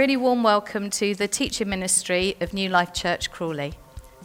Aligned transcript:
really 0.00 0.16
warm 0.16 0.42
welcome 0.42 0.88
to 0.88 1.14
the 1.14 1.28
teaching 1.28 1.68
ministry 1.68 2.34
of 2.40 2.54
New 2.54 2.70
Life 2.70 2.94
Church 2.94 3.30
Crawley. 3.30 3.74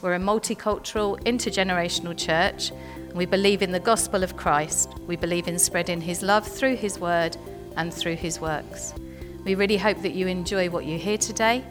We're 0.01 0.13
a 0.13 0.19
multicultural, 0.19 1.21
intergenerational 1.25 2.17
church, 2.17 2.71
and 2.95 3.11
we 3.11 3.25
believe 3.25 3.61
in 3.61 3.73
the 3.73 3.79
gospel 3.81 4.23
of 4.23 4.37
Christ. 4.37 4.97
We 4.99 5.17
believe 5.17 5.49
in 5.49 5.59
spreading 5.59 5.99
his 5.99 6.21
love 6.21 6.47
through 6.47 6.77
his 6.77 6.97
word 6.97 7.35
and 7.75 7.93
through 7.93 8.15
his 8.15 8.39
works. 8.39 8.93
We 9.43 9.55
really 9.55 9.75
hope 9.75 10.01
that 10.03 10.13
you 10.13 10.27
enjoy 10.27 10.69
what 10.69 10.85
you 10.85 10.97
hear 10.97 11.17
today. 11.17 11.61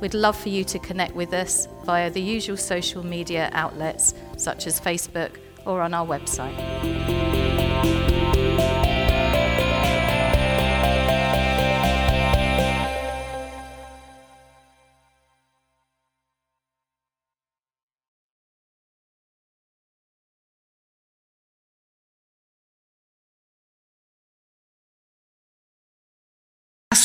We'd 0.00 0.14
love 0.14 0.36
for 0.36 0.48
you 0.48 0.64
to 0.64 0.80
connect 0.80 1.14
with 1.14 1.32
us 1.32 1.68
via 1.84 2.10
the 2.10 2.20
usual 2.20 2.56
social 2.56 3.06
media 3.06 3.48
outlets 3.52 4.12
such 4.38 4.66
as 4.66 4.80
Facebook 4.80 5.36
or 5.66 5.82
on 5.82 5.94
our 5.94 6.04
website. 6.04 7.21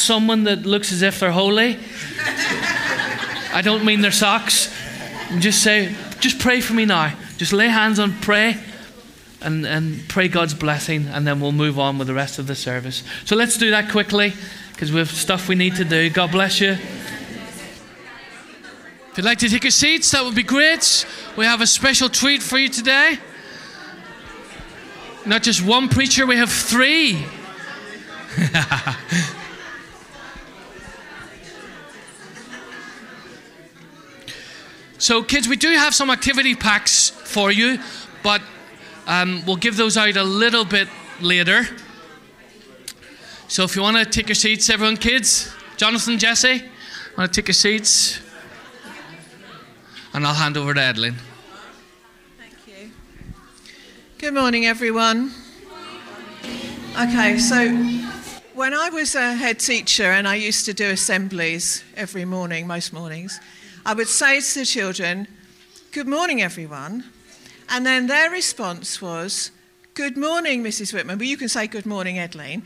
Someone 0.08 0.46
that 0.46 0.66
looks 0.66 0.92
as 0.94 1.02
if 1.02 1.20
they're 1.20 1.32
holy. 1.32 1.78
I 3.54 3.62
don't 3.62 3.84
mean 3.84 4.02
their 4.02 4.12
socks. 4.12 4.74
Just 5.40 5.62
say, 5.62 5.94
just 6.22 6.40
pray 6.40 6.62
for 6.62 6.74
me 6.74 6.86
now. 6.86 7.14
Just 7.36 7.52
lay 7.52 7.68
hands 7.68 8.00
on, 8.00 8.14
pray, 8.22 8.58
and, 9.42 9.66
and 9.66 10.08
pray 10.08 10.30
God's 10.30 10.54
blessing, 10.54 11.08
and 11.08 11.28
then 11.28 11.42
we'll 11.42 11.52
move 11.52 11.78
on 11.78 11.98
with 11.98 12.08
the 12.08 12.14
rest 12.14 12.40
of 12.40 12.48
the 12.48 12.56
service. 12.56 13.04
So 13.26 13.36
let's 13.36 13.58
do 13.58 13.70
that 13.72 13.92
quickly, 13.92 14.34
because 14.72 14.92
we 14.92 15.00
have 15.00 15.12
stuff 15.12 15.50
we 15.50 15.56
need 15.56 15.76
to 15.76 15.84
do. 15.84 16.10
God 16.10 16.32
bless 16.32 16.62
you. 16.62 16.72
If 19.12 19.18
you'd 19.18 19.26
like 19.26 19.40
to 19.40 19.50
take 19.50 19.64
your 19.64 19.72
seats, 19.72 20.10
that 20.12 20.24
would 20.24 20.36
be 20.36 20.44
great. 20.44 21.06
We 21.36 21.44
have 21.46 21.60
a 21.60 21.68
special 21.68 22.08
treat 22.08 22.42
for 22.42 22.58
you 22.58 22.70
today. 22.70 23.20
Not 25.26 25.44
just 25.44 25.66
one 25.66 25.90
preacher, 25.90 26.26
we 26.26 26.38
have 26.38 26.52
three. 26.52 27.26
So, 35.00 35.22
kids, 35.22 35.48
we 35.48 35.56
do 35.56 35.70
have 35.70 35.94
some 35.94 36.10
activity 36.10 36.56
packs 36.56 37.10
for 37.10 37.52
you, 37.52 37.78
but 38.24 38.42
um, 39.06 39.44
we'll 39.46 39.56
give 39.56 39.78
those 39.78 39.96
out 39.96 40.18
a 40.18 40.24
little 40.24 40.66
bit 40.66 40.88
later. 41.22 41.68
So, 43.48 43.64
if 43.64 43.76
you 43.76 43.84
want 43.84 43.98
to 43.98 44.06
take 44.06 44.28
your 44.28 44.36
seats, 44.36 44.72
everyone, 44.72 44.98
kids, 44.98 45.54
Jonathan, 45.78 46.18
Jesse, 46.18 46.64
want 47.16 47.32
to 47.32 47.42
take 47.42 47.48
your 47.48 47.54
seats? 47.54 48.20
And 50.16 50.26
I'll 50.26 50.34
hand 50.34 50.58
over 50.58 50.74
to 50.74 50.80
Edlene. 50.80 51.16
Thank 52.40 52.56
you. 52.66 52.92
Good 54.18 54.34
morning, 54.34 54.66
everyone. 54.66 55.32
Okay, 57.00 57.38
so 57.38 57.68
when 58.56 58.74
I 58.74 58.90
was 58.90 59.14
a 59.14 59.36
head 59.36 59.60
teacher 59.60 60.06
and 60.12 60.28
I 60.28 60.34
used 60.34 60.66
to 60.66 60.74
do 60.74 60.90
assemblies 60.90 61.84
every 61.96 62.26
morning, 62.26 62.66
most 62.66 62.92
mornings, 62.92 63.40
I 63.88 63.94
would 63.94 64.10
say 64.10 64.42
to 64.42 64.60
the 64.60 64.66
children, 64.66 65.30
Good 65.94 66.10
morning, 66.10 66.42
everyone. 66.42 67.06
And 67.70 67.86
then 67.86 68.08
their 68.08 68.30
response 68.30 69.02
was, 69.02 69.52
Good 69.94 70.18
morning, 70.18 70.62
Mrs. 70.62 70.94
Whitman. 70.94 71.18
But 71.18 71.28
you 71.28 71.38
can 71.38 71.48
say, 71.48 71.68
Good 71.68 71.86
morning, 71.86 72.18
Edlene. 72.18 72.64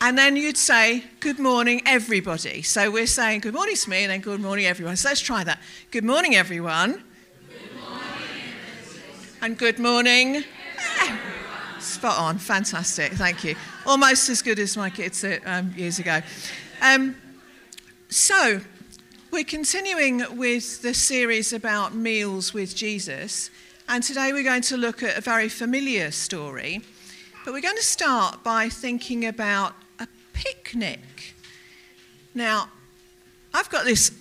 And 0.00 0.16
then 0.16 0.34
you'd 0.34 0.56
say, 0.56 1.04
Good 1.20 1.38
morning, 1.38 1.82
everybody. 1.84 2.62
So 2.62 2.90
we're 2.90 3.06
saying, 3.06 3.40
Good 3.40 3.52
morning 3.52 3.76
to 3.76 3.90
me, 3.90 4.04
and 4.04 4.12
then 4.12 4.20
Good 4.22 4.40
morning, 4.40 4.64
everyone. 4.64 4.96
So 4.96 5.10
let's 5.10 5.20
try 5.20 5.44
that. 5.44 5.60
Good 5.90 6.04
morning, 6.04 6.36
everyone. 6.36 6.92
Good 6.92 7.74
morning, 7.78 8.06
and 9.42 9.58
good 9.58 9.78
morning. 9.78 10.42
Spot 11.80 12.18
on. 12.18 12.38
Fantastic. 12.38 13.12
Thank 13.12 13.44
you. 13.44 13.56
Almost 13.84 14.30
as 14.30 14.40
good 14.40 14.58
as 14.58 14.74
my 14.78 14.88
kids 14.88 15.22
um, 15.44 15.74
years 15.76 15.98
ago. 15.98 16.22
Um, 16.80 17.14
so, 18.08 18.62
we're 19.32 19.42
continuing 19.44 20.22
with 20.36 20.82
the 20.82 20.92
series 20.92 21.54
about 21.54 21.94
meals 21.94 22.52
with 22.52 22.76
Jesus, 22.76 23.48
and 23.88 24.04
today 24.04 24.30
we're 24.30 24.42
going 24.42 24.60
to 24.60 24.76
look 24.76 25.02
at 25.02 25.16
a 25.16 25.22
very 25.22 25.48
familiar 25.48 26.10
story. 26.10 26.82
But 27.42 27.54
we're 27.54 27.62
going 27.62 27.78
to 27.78 27.82
start 27.82 28.44
by 28.44 28.68
thinking 28.68 29.24
about 29.24 29.74
a 29.98 30.06
picnic. 30.34 31.34
Now, 32.34 32.68
I've 33.54 33.70
got 33.70 33.86
this 33.86 34.12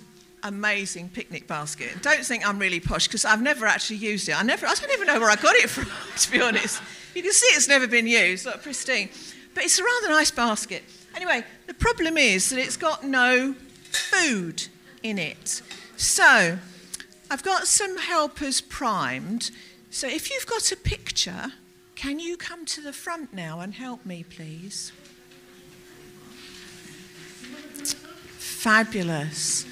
amazing 0.44 1.10
picnic 1.10 1.46
basket. 1.46 2.02
Don't 2.02 2.24
think 2.24 2.48
I'm 2.48 2.58
really 2.58 2.80
posh 2.80 3.08
because 3.08 3.26
I've 3.26 3.42
never 3.42 3.66
actually 3.66 3.98
used 3.98 4.30
it. 4.30 4.40
I 4.40 4.44
never 4.44 4.66
I 4.66 4.74
don't 4.74 4.92
even 4.94 5.08
know 5.08 5.20
where 5.20 5.30
I 5.30 5.36
got 5.36 5.56
it 5.56 5.70
from, 5.70 5.88
to 6.20 6.32
be 6.32 6.42
honest. 6.42 6.82
You 7.14 7.22
can 7.22 7.34
see 7.34 7.48
it's 7.48 7.68
never 7.68 7.86
been 7.86 8.08
used, 8.08 8.46
look 8.46 8.64
pristine. 8.64 9.10
But 9.56 9.66
it's 9.66 9.78
a 9.78 9.84
rather 9.84 10.08
nice 10.08 10.32
basket. 10.32 10.84
Anyway, 11.16 11.44
the 11.68 11.74
problem 11.74 12.18
is 12.18 12.50
that 12.50 12.60
it's 12.60 12.78
got 12.78 13.04
no 13.04 13.56
food 13.92 14.70
in 15.04 15.18
it. 15.18 15.62
So, 15.98 16.58
I've 17.30 17.44
got 17.44 17.68
some 17.68 17.98
helpers 17.98 18.62
primed. 18.62 19.52
So, 19.90 20.08
if 20.08 20.30
you've 20.30 20.48
got 20.48 20.72
a 20.72 20.78
picture, 20.78 21.54
can 21.96 22.20
you 22.20 22.38
come 22.38 22.66
to 22.66 22.82
the 22.82 22.94
front 22.94 23.34
now 23.34 23.60
and 23.60 23.74
help 23.74 24.06
me, 24.06 24.24
please? 24.24 24.92
Fabulous. 28.38 29.66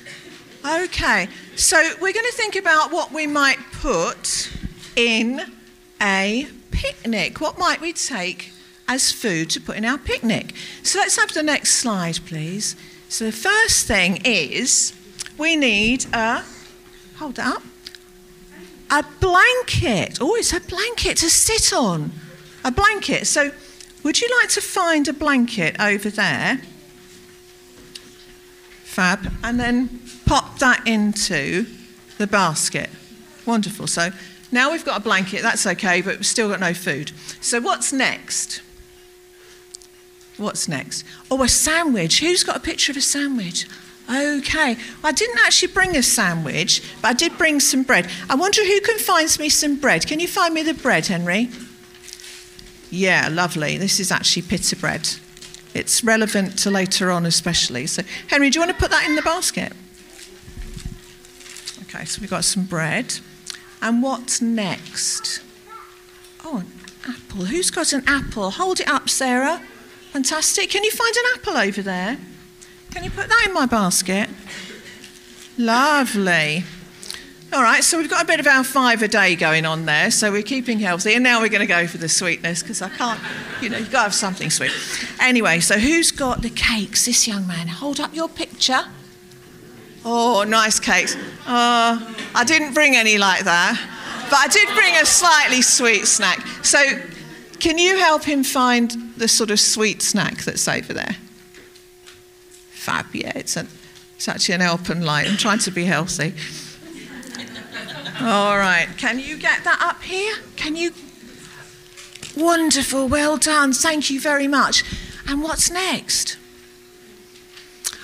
Okay, 0.66 1.28
so 1.56 1.78
we're 2.01 2.13
going 2.13 2.25
to 2.25 2.34
think 2.34 2.56
about 2.56 2.91
what 2.91 3.12
we 3.13 3.25
might 3.28 3.59
put 3.72 4.51
in 4.95 5.41
a 6.01 6.47
picnic. 6.72 7.39
What 7.39 7.57
might 7.57 7.79
we 7.79 7.94
take 7.94 8.51
as 8.88 9.12
food 9.12 9.50
to 9.51 9.62
put 9.62 9.78
in 9.78 9.85
our 9.85 9.97
picnic? 9.97 10.53
So 10.84 11.00
let's 11.00 11.16
have 11.18 11.34
the 11.34 11.44
next 11.44 11.75
slide, 11.75 12.19
please. 12.25 12.75
So 13.07 13.25
the 13.25 13.31
first 13.31 13.88
thing 13.88 14.22
is 14.25 14.94
we 15.39 15.55
need 15.55 16.05
a, 16.13 16.44
hold 17.17 17.39
up, 17.39 17.63
a 18.91 19.03
blanket. 19.19 20.17
Oh, 20.19 20.35
it's 20.35 20.53
a 20.53 20.59
blanket 20.59 21.17
to 21.17 21.29
sit 21.29 21.73
on. 21.73 22.11
A 22.63 22.72
blanket. 22.72 23.25
So, 23.25 23.51
would 24.03 24.19
you 24.19 24.29
like 24.41 24.50
to 24.50 24.61
find 24.61 25.07
a 25.07 25.13
blanket 25.13 25.79
over 25.79 26.09
there? 26.09 26.59
Fab. 28.83 29.31
And 29.44 29.59
then 29.59 30.01
pop 30.25 30.59
that 30.59 30.85
into 30.85 31.66
the 32.17 32.27
basket. 32.27 32.89
Wonderful. 33.45 33.88
So, 33.88 34.11
now 34.51 34.71
we've 34.71 34.83
got 34.83 35.00
a 35.00 35.03
blanket, 35.03 35.41
that's 35.41 35.66
okay, 35.66 36.01
but 36.01 36.17
we've 36.17 36.25
still 36.25 36.50
got 36.50 36.59
no 36.59 36.73
food. 36.73 37.11
So, 37.39 37.61
what's 37.61 37.94
next? 37.94 38.61
What's 40.38 40.67
next? 40.67 41.06
Oh, 41.29 41.44
a 41.44 41.47
sandwich. 41.47 42.19
Who's 42.19 42.44
got 42.44 42.57
a 42.57 42.59
picture 42.59 42.91
of 42.91 42.97
a 42.97 43.01
sandwich? 43.01 43.67
Okay. 44.09 44.75
I 45.03 45.12
didn't 45.12 45.40
actually 45.46 45.72
bring 45.72 45.96
a 45.96 46.02
sandwich, 46.02 46.81
but 47.02 47.09
I 47.09 47.14
did 47.14 47.38
bring 47.38 47.59
some 47.59 47.84
bread. 47.84 48.09
I 48.30 48.36
wonder 48.36 48.66
who 48.66 48.81
can 48.81 48.97
find 48.97 49.38
me 49.40 49.50
some 49.50 49.80
bread. 49.80 50.08
Can 50.08 50.20
you 50.20 50.28
find 50.28 50.53
me 50.53 50.64
the 50.64 50.74
bread, 50.74 51.06
Henry? 51.08 51.50
Yeah, 52.90 53.30
lovely. 53.31 53.78
This 53.78 54.00
is 54.00 54.12
actually 54.12 54.42
pita 54.44 54.75
bread. 54.75 55.08
It's 55.75 56.03
relevant 56.03 56.58
to 56.59 56.72
later 56.72 57.12
on, 57.12 57.28
especially. 57.28 57.86
So, 57.86 58.02
Henry, 58.28 58.50
do 58.50 58.59
you 58.59 58.66
want 58.66 58.75
to 58.75 58.81
put 58.81 58.90
that 58.90 59.08
in 59.08 59.16
the 59.16 59.22
basket? 59.22 59.74
Okay, 61.84 62.06
so 62.06 62.19
we've 62.19 62.30
got 62.30 62.44
some 62.44 62.66
bread. 62.66 63.19
And 63.81 64.01
what's 64.01 64.42
next? 64.42 65.42
Oh, 66.44 66.57
an 66.57 66.72
apple. 67.07 67.45
Who's 67.45 67.69
got 67.69 67.94
an 67.94 68.04
apple? 68.07 68.50
Hold 68.51 68.80
it 68.80 68.89
up, 68.89 69.07
Sarah. 69.07 69.62
Fantastic. 70.12 70.72
Can 70.72 70.83
you 70.83 70.92
find 70.92 71.16
an 71.16 71.24
apple 71.36 71.57
over 71.57 71.83
there? 71.83 72.18
Can 72.91 73.03
you 73.03 73.12
put 73.12 73.30
that 73.30 73.45
in 73.47 73.53
my 73.53 73.65
basket? 73.65 74.30
Lovely. 75.57 76.63
All 77.51 77.63
right, 77.63 77.83
so 77.83 77.97
we've 77.97 78.09
got 78.09 78.24
a 78.24 78.27
bit 78.27 78.39
of 78.39 78.45
our 78.45 78.63
five 78.63 79.01
a 79.01 79.07
day 79.07 79.36
going 79.36 79.65
on 79.65 79.86
there, 79.86 80.12
so 80.12 80.31
we're 80.31 80.44
keeping 80.44 80.80
healthy. 80.80 81.15
And 81.15 81.24
now 81.24 81.41
we're 81.41 81.50
going 81.50 81.62
to 81.62 81.68
go 81.68 81.88
for 81.88 81.97
the 81.97 82.07
sweetness 82.07 82.62
because 82.62 82.81
I 82.81 82.89
can't, 82.89 83.19
you 83.59 83.69
know, 83.69 83.77
you've 83.80 83.91
got 83.91 84.00
to 84.00 84.03
have 84.03 84.13
something 84.13 84.51
sweet. 84.51 84.71
Anyway, 85.19 85.59
so 85.59 85.80
who's 85.80 86.12
got 86.12 86.44
the 86.44 86.51
cakes? 86.51 87.06
This 87.06 87.27
young 87.27 87.47
man. 87.47 87.68
Hold 87.68 88.00
up 88.00 88.13
your 88.13 88.30
picture. 88.30 88.81
Oh, 90.06 90.45
nice 90.47 90.80
cakes. 90.80 91.15
Uh, 91.47 92.15
I 92.35 92.44
didn't 92.45 92.74
bring 92.74 92.95
any 92.95 93.18
like 93.18 93.44
that, 93.45 93.80
but 94.30 94.38
I 94.38 94.47
did 94.47 94.69
bring 94.75 94.95
a 94.95 95.06
slightly 95.06 95.62
sweet 95.63 96.06
snack. 96.06 96.45
So, 96.63 96.80
can 97.59 97.77
you 97.80 97.97
help 97.97 98.24
him 98.24 98.44
find 98.44 98.92
the 99.18 99.27
sort 99.27 99.50
of 99.50 99.59
sweet 99.59 100.01
snack 100.01 100.44
that's 100.44 100.68
over 100.68 100.94
there? 100.94 101.15
Fab. 102.89 103.06
Yeah, 103.13 103.31
it's, 103.36 103.56
a, 103.56 103.68
it's 104.15 104.27
actually 104.27 104.56
an 104.56 104.62
Alpen 104.62 105.06
Light. 105.06 105.30
I'm 105.30 105.38
trying 105.38 105.59
to 105.59 105.69
be 105.71 105.86
healthy. 105.86 106.33
All 108.19 108.57
right, 108.57 108.88
can 108.97 109.19
you 109.19 109.38
get 109.38 109.63
that 109.63 109.80
up 109.80 110.01
here? 110.01 110.36
Can 110.56 110.75
you? 110.75 110.91
Wonderful, 112.36 113.07
well 113.07 113.38
done. 113.38 113.74
Thank 113.74 114.09
you 114.09 114.19
very 114.19 114.47
much. 114.47 114.83
And 115.27 115.44
what's 115.44 115.69
next? 115.69 116.38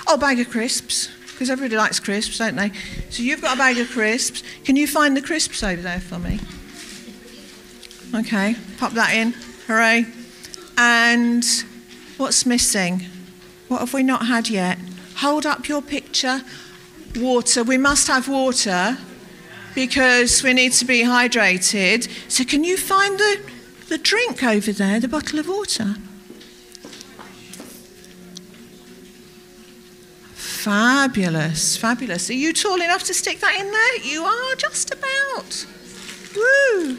Oh, 0.08 0.18
bag 0.18 0.40
of 0.40 0.52
crisps. 0.52 1.10
because 1.32 1.50
everybody 1.50 1.76
likes 1.78 2.00
crisps, 2.00 2.38
don't 2.38 2.56
they? 2.56 2.72
So 3.10 3.24
you've 3.24 3.42
got 3.42 3.56
a 3.56 3.58
bag 3.58 3.78
of 3.80 3.90
crisps. 3.90 4.44
Can 4.64 4.76
you 4.76 4.86
find 4.86 5.18
the 5.18 5.22
crisps 5.22 5.64
over 5.64 5.82
there 5.82 6.00
for 6.00 6.20
me? 6.20 6.40
Okay, 8.14 8.56
pop 8.78 8.94
that 8.94 9.16
in. 9.16 9.34
Hooray. 9.68 10.06
And 10.78 11.44
what's 12.18 12.46
missing? 12.46 13.08
What 13.68 13.80
have 13.80 13.94
we 13.94 14.04
not 14.04 14.28
had 14.28 14.50
yet? 14.50 14.78
Hold 15.18 15.46
up 15.46 15.68
your 15.68 15.82
picture. 15.82 16.42
Water. 17.16 17.64
We 17.64 17.78
must 17.78 18.08
have 18.08 18.28
water 18.28 18.98
because 19.74 20.44
we 20.44 20.54
need 20.54 20.74
to 20.74 20.86
be 20.86 21.04
hydrated. 21.04 22.10
So, 22.30 22.44
can 22.44 22.64
you 22.64 22.78
find 22.78 23.18
the, 23.18 23.42
the 23.88 23.98
drink 23.98 24.44
over 24.44 24.72
there, 24.72 25.00
the 25.00 25.08
bottle 25.08 25.40
of 25.40 25.48
water? 25.48 25.96
Fabulous, 30.34 31.78
fabulous. 31.78 32.30
Are 32.30 32.34
you 32.34 32.52
tall 32.52 32.82
enough 32.82 33.04
to 33.04 33.14
stick 33.14 33.40
that 33.40 33.60
in 33.60 33.72
there? 33.72 33.98
You 34.14 34.24
are 34.24 34.56
just 34.56 34.92
about. 34.92 35.66
Woo! 36.36 36.98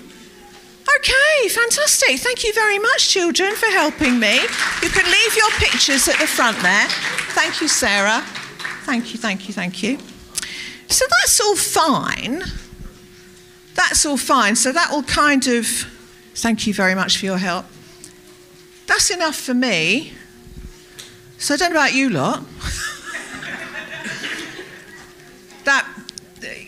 Okay, 0.94 1.48
fantastic. 1.48 2.20
Thank 2.20 2.44
you 2.44 2.52
very 2.54 2.78
much, 2.78 3.08
children, 3.08 3.54
for 3.56 3.66
helping 3.66 4.20
me. 4.20 4.40
You 4.82 4.88
can 4.88 5.04
leave 5.04 5.36
your 5.36 5.50
pictures 5.58 6.06
at 6.08 6.18
the 6.18 6.26
front 6.26 6.60
there. 6.62 6.86
Thank 7.34 7.60
you, 7.60 7.68
Sarah. 7.68 8.22
Thank 8.84 9.12
you, 9.12 9.18
thank 9.18 9.48
you, 9.48 9.54
thank 9.54 9.82
you. 9.82 9.98
So 10.88 11.04
that's 11.10 11.40
all 11.40 11.56
fine. 11.56 12.44
That's 13.74 14.06
all 14.06 14.16
fine. 14.16 14.54
So 14.56 14.72
that 14.72 14.90
will 14.90 15.02
kind 15.02 15.46
of. 15.48 15.66
Thank 16.34 16.66
you 16.66 16.74
very 16.74 16.94
much 16.94 17.18
for 17.18 17.26
your 17.26 17.38
help. 17.38 17.66
That's 18.86 19.10
enough 19.10 19.36
for 19.36 19.54
me. 19.54 20.12
So 21.38 21.54
I 21.54 21.56
don't 21.56 21.72
know 21.72 21.80
about 21.80 21.94
you 21.94 22.10
lot. 22.10 22.40
that, 25.64 25.88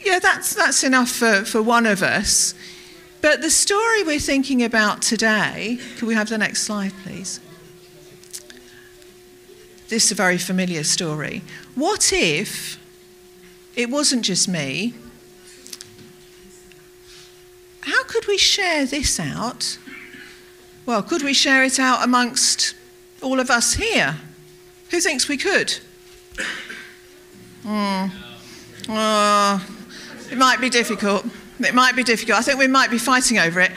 yeah, 0.04 0.18
that's, 0.18 0.54
that's 0.54 0.82
enough 0.84 1.10
for, 1.10 1.44
for 1.44 1.62
one 1.62 1.86
of 1.86 2.02
us. 2.02 2.54
But 3.20 3.42
the 3.42 3.50
story 3.50 4.04
we're 4.04 4.20
thinking 4.20 4.62
about 4.62 5.02
today, 5.02 5.78
can 5.96 6.06
we 6.06 6.14
have 6.14 6.28
the 6.28 6.38
next 6.38 6.62
slide, 6.62 6.92
please? 7.02 7.40
This 9.88 10.04
is 10.06 10.12
a 10.12 10.14
very 10.14 10.38
familiar 10.38 10.84
story. 10.84 11.42
What 11.74 12.12
if 12.12 12.78
it 13.74 13.90
wasn't 13.90 14.24
just 14.24 14.48
me? 14.48 14.94
How 17.80 18.04
could 18.04 18.26
we 18.28 18.38
share 18.38 18.84
this 18.86 19.18
out? 19.18 19.78
Well, 20.86 21.02
could 21.02 21.22
we 21.22 21.34
share 21.34 21.64
it 21.64 21.78
out 21.78 22.04
amongst 22.04 22.74
all 23.22 23.40
of 23.40 23.50
us 23.50 23.74
here? 23.74 24.16
Who 24.90 25.00
thinks 25.00 25.28
we 25.28 25.36
could? 25.36 25.78
Mm. 27.64 28.10
Oh, 28.88 29.66
it 30.30 30.38
might 30.38 30.60
be 30.60 30.70
difficult. 30.70 31.26
It 31.60 31.74
might 31.74 31.96
be 31.96 32.04
difficult. 32.04 32.38
I 32.38 32.42
think 32.42 32.58
we 32.58 32.68
might 32.68 32.90
be 32.90 32.98
fighting 32.98 33.38
over 33.38 33.60
it. 33.60 33.72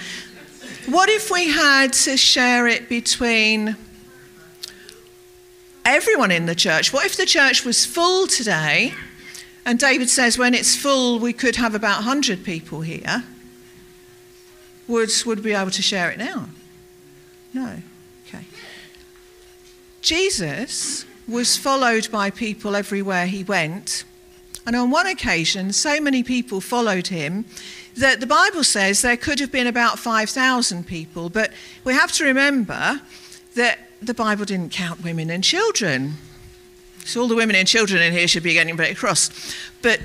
What 0.87 1.09
if 1.09 1.31
we 1.31 1.49
had 1.49 1.93
to 1.93 2.17
share 2.17 2.67
it 2.67 2.89
between 2.89 3.75
everyone 5.85 6.31
in 6.31 6.45
the 6.45 6.55
church? 6.55 6.93
What 6.93 7.05
if 7.05 7.17
the 7.17 7.25
church 7.25 7.65
was 7.65 7.85
full 7.85 8.27
today? 8.27 8.93
And 9.65 9.79
David 9.79 10.09
says 10.09 10.37
when 10.37 10.53
it's 10.53 10.75
full, 10.75 11.19
we 11.19 11.33
could 11.33 11.55
have 11.55 11.75
about 11.75 11.97
100 11.97 12.43
people 12.43 12.81
here. 12.81 13.23
Would, 14.87 15.11
would 15.25 15.43
be 15.43 15.53
able 15.53 15.71
to 15.71 15.81
share 15.81 16.09
it 16.11 16.17
now? 16.17 16.49
No. 17.53 17.77
Okay. 18.27 18.45
Jesus 20.01 21.05
was 21.27 21.57
followed 21.57 22.09
by 22.11 22.29
people 22.29 22.75
everywhere 22.75 23.27
he 23.27 23.43
went. 23.43 24.03
And 24.65 24.75
on 24.75 24.91
one 24.91 25.07
occasion, 25.07 25.73
so 25.73 25.99
many 25.99 26.23
people 26.23 26.61
followed 26.61 27.07
him 27.07 27.45
that 27.95 28.19
the 28.19 28.27
Bible 28.27 28.63
says 28.63 29.01
there 29.01 29.17
could 29.17 29.39
have 29.39 29.51
been 29.51 29.67
about 29.67 29.99
5,000 29.99 30.85
people. 30.85 31.29
But 31.29 31.51
we 31.83 31.93
have 31.93 32.11
to 32.13 32.23
remember 32.23 33.01
that 33.55 33.79
the 34.01 34.13
Bible 34.13 34.45
didn't 34.45 34.71
count 34.71 35.03
women 35.03 35.29
and 35.29 35.43
children. 35.43 36.13
So 37.05 37.21
all 37.21 37.27
the 37.27 37.35
women 37.35 37.55
and 37.55 37.67
children 37.67 38.01
in 38.01 38.13
here 38.13 38.27
should 38.27 38.43
be 38.43 38.53
getting 38.53 38.77
very 38.77 38.93
cross. 38.93 39.29
But 39.81 39.99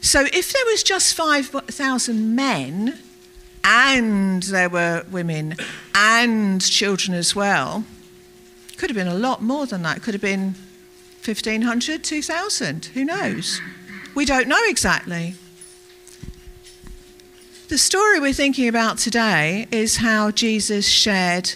so 0.00 0.24
if 0.32 0.52
there 0.52 0.64
was 0.66 0.82
just 0.82 1.14
5,000 1.14 2.34
men, 2.34 2.98
and 3.64 4.42
there 4.44 4.68
were 4.68 5.04
women 5.10 5.54
and 5.94 6.62
children 6.62 7.16
as 7.16 7.36
well, 7.36 7.84
could 8.78 8.88
have 8.88 8.96
been 8.96 9.08
a 9.08 9.14
lot 9.14 9.42
more 9.42 9.66
than 9.66 9.82
that. 9.82 10.00
Could 10.00 10.14
have 10.14 10.22
been 10.22 10.54
1,500, 11.28 12.02
2,000, 12.02 12.86
who 12.94 13.04
knows? 13.04 13.60
We 14.14 14.24
don't 14.24 14.48
know 14.48 14.62
exactly. 14.66 15.34
The 17.68 17.78
story 17.78 18.18
we're 18.18 18.32
thinking 18.32 18.66
about 18.66 18.98
today 18.98 19.66
is 19.70 19.98
how 19.98 20.30
Jesus 20.30 20.88
shared 20.88 21.54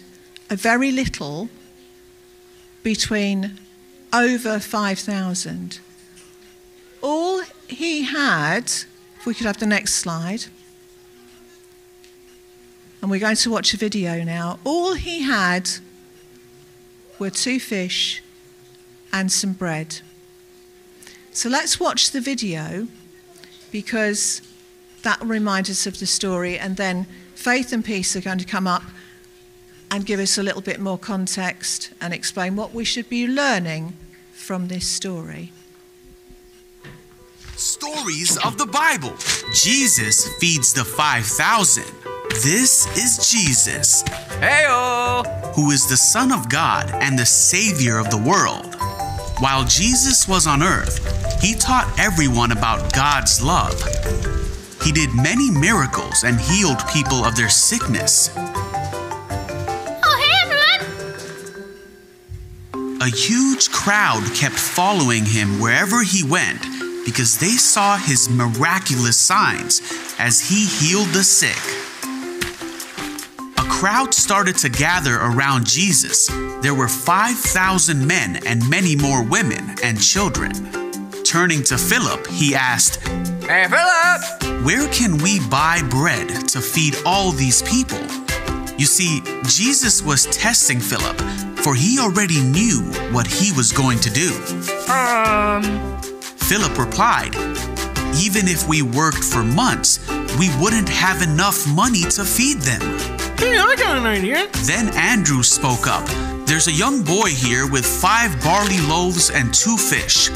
a 0.50 0.56
very 0.56 0.92
little 0.92 1.48
between 2.82 3.58
over 4.12 4.58
5,000. 4.58 5.80
All 7.00 7.42
he 7.66 8.02
had, 8.02 8.64
if 8.66 9.26
we 9.26 9.34
could 9.34 9.46
have 9.46 9.58
the 9.58 9.66
next 9.66 9.94
slide, 9.94 10.44
and 13.00 13.10
we're 13.10 13.18
going 13.18 13.36
to 13.36 13.50
watch 13.50 13.74
a 13.74 13.76
video 13.76 14.22
now. 14.22 14.58
All 14.64 14.94
he 14.94 15.22
had 15.22 15.68
were 17.18 17.30
two 17.30 17.58
fish 17.58 18.21
and 19.12 19.30
some 19.30 19.52
bread. 19.52 20.00
So 21.32 21.48
let's 21.48 21.80
watch 21.80 22.10
the 22.10 22.20
video 22.20 22.88
because 23.70 24.42
that 25.02 25.20
will 25.20 25.28
remind 25.28 25.68
us 25.70 25.86
of 25.86 25.98
the 25.98 26.06
story, 26.06 26.58
and 26.58 26.76
then 26.76 27.06
Faith 27.34 27.72
and 27.72 27.84
Peace 27.84 28.14
are 28.14 28.20
going 28.20 28.38
to 28.38 28.44
come 28.44 28.66
up 28.66 28.82
and 29.90 30.06
give 30.06 30.20
us 30.20 30.38
a 30.38 30.42
little 30.42 30.62
bit 30.62 30.80
more 30.80 30.98
context 30.98 31.92
and 32.00 32.14
explain 32.14 32.56
what 32.56 32.72
we 32.72 32.84
should 32.84 33.08
be 33.08 33.26
learning 33.26 33.94
from 34.32 34.68
this 34.68 34.86
story. 34.86 35.52
Stories 37.56 38.38
of 38.44 38.58
the 38.58 38.66
Bible. 38.66 39.14
Jesus 39.54 40.28
feeds 40.38 40.72
the 40.72 40.84
5,000. 40.84 41.84
This 42.42 42.86
is 42.96 43.30
Jesus. 43.30 44.02
Heyo! 44.40 45.54
Who 45.54 45.70
is 45.70 45.88
the 45.88 45.96
Son 45.96 46.32
of 46.32 46.48
God 46.48 46.90
and 46.90 47.18
the 47.18 47.26
Savior 47.26 47.98
of 47.98 48.10
the 48.10 48.18
world. 48.18 48.81
While 49.42 49.64
Jesus 49.64 50.28
was 50.28 50.46
on 50.46 50.62
earth, 50.62 51.02
he 51.42 51.56
taught 51.56 51.92
everyone 51.98 52.52
about 52.52 52.92
God's 52.94 53.42
love. 53.42 53.74
He 54.84 54.92
did 54.92 55.12
many 55.16 55.50
miracles 55.50 56.22
and 56.22 56.40
healed 56.40 56.78
people 56.92 57.24
of 57.24 57.34
their 57.34 57.48
sickness. 57.48 58.30
Oh, 58.36 60.16
hey 60.22 60.32
everyone! 62.72 63.02
A 63.02 63.08
huge 63.08 63.72
crowd 63.72 64.22
kept 64.32 64.54
following 64.54 65.24
him 65.24 65.58
wherever 65.58 66.04
he 66.04 66.22
went 66.22 66.62
because 67.04 67.36
they 67.38 67.56
saw 67.56 67.98
his 67.98 68.30
miraculous 68.30 69.16
signs 69.16 69.82
as 70.20 70.38
he 70.38 70.66
healed 70.66 71.08
the 71.08 71.24
sick. 71.24 71.91
Crowd 73.82 74.14
started 74.14 74.56
to 74.58 74.68
gather 74.68 75.16
around 75.16 75.66
Jesus. 75.66 76.28
There 76.62 76.72
were 76.72 76.86
5,000 76.86 78.06
men 78.06 78.38
and 78.46 78.70
many 78.70 78.94
more 78.94 79.24
women 79.24 79.74
and 79.82 80.00
children. 80.00 80.52
Turning 81.24 81.64
to 81.64 81.76
Philip, 81.76 82.28
he 82.28 82.54
asked, 82.54 83.04
Hey, 83.44 83.66
Philip! 83.66 84.64
Where 84.64 84.86
can 84.92 85.18
we 85.18 85.40
buy 85.48 85.82
bread 85.90 86.28
to 86.50 86.60
feed 86.60 86.94
all 87.04 87.32
these 87.32 87.60
people? 87.62 87.98
You 88.78 88.86
see, 88.86 89.20
Jesus 89.46 90.00
was 90.00 90.26
testing 90.26 90.78
Philip, 90.78 91.20
for 91.64 91.74
he 91.74 91.98
already 91.98 92.40
knew 92.40 92.82
what 93.10 93.26
he 93.26 93.50
was 93.50 93.72
going 93.72 93.98
to 93.98 94.10
do. 94.10 94.30
Um. 94.92 95.64
Philip 96.36 96.78
replied, 96.78 97.34
Even 98.14 98.46
if 98.46 98.68
we 98.68 98.82
worked 98.82 99.24
for 99.24 99.42
months, 99.42 99.98
we 100.38 100.56
wouldn't 100.60 100.88
have 100.88 101.20
enough 101.20 101.66
money 101.66 102.02
to 102.02 102.24
feed 102.24 102.58
them. 102.58 103.21
Hey, 103.42 103.58
I 103.58 103.74
got 103.76 103.98
an 103.98 104.06
idea. 104.06 104.46
Then 104.66 104.94
Andrew 104.94 105.42
spoke 105.42 105.88
up. 105.88 106.06
There's 106.46 106.68
a 106.68 106.72
young 106.72 107.02
boy 107.02 107.30
here 107.30 107.68
with 107.68 107.84
five 107.84 108.30
barley 108.40 108.80
loaves 108.82 109.30
and 109.30 109.52
two 109.52 109.76
fish. 109.76 110.28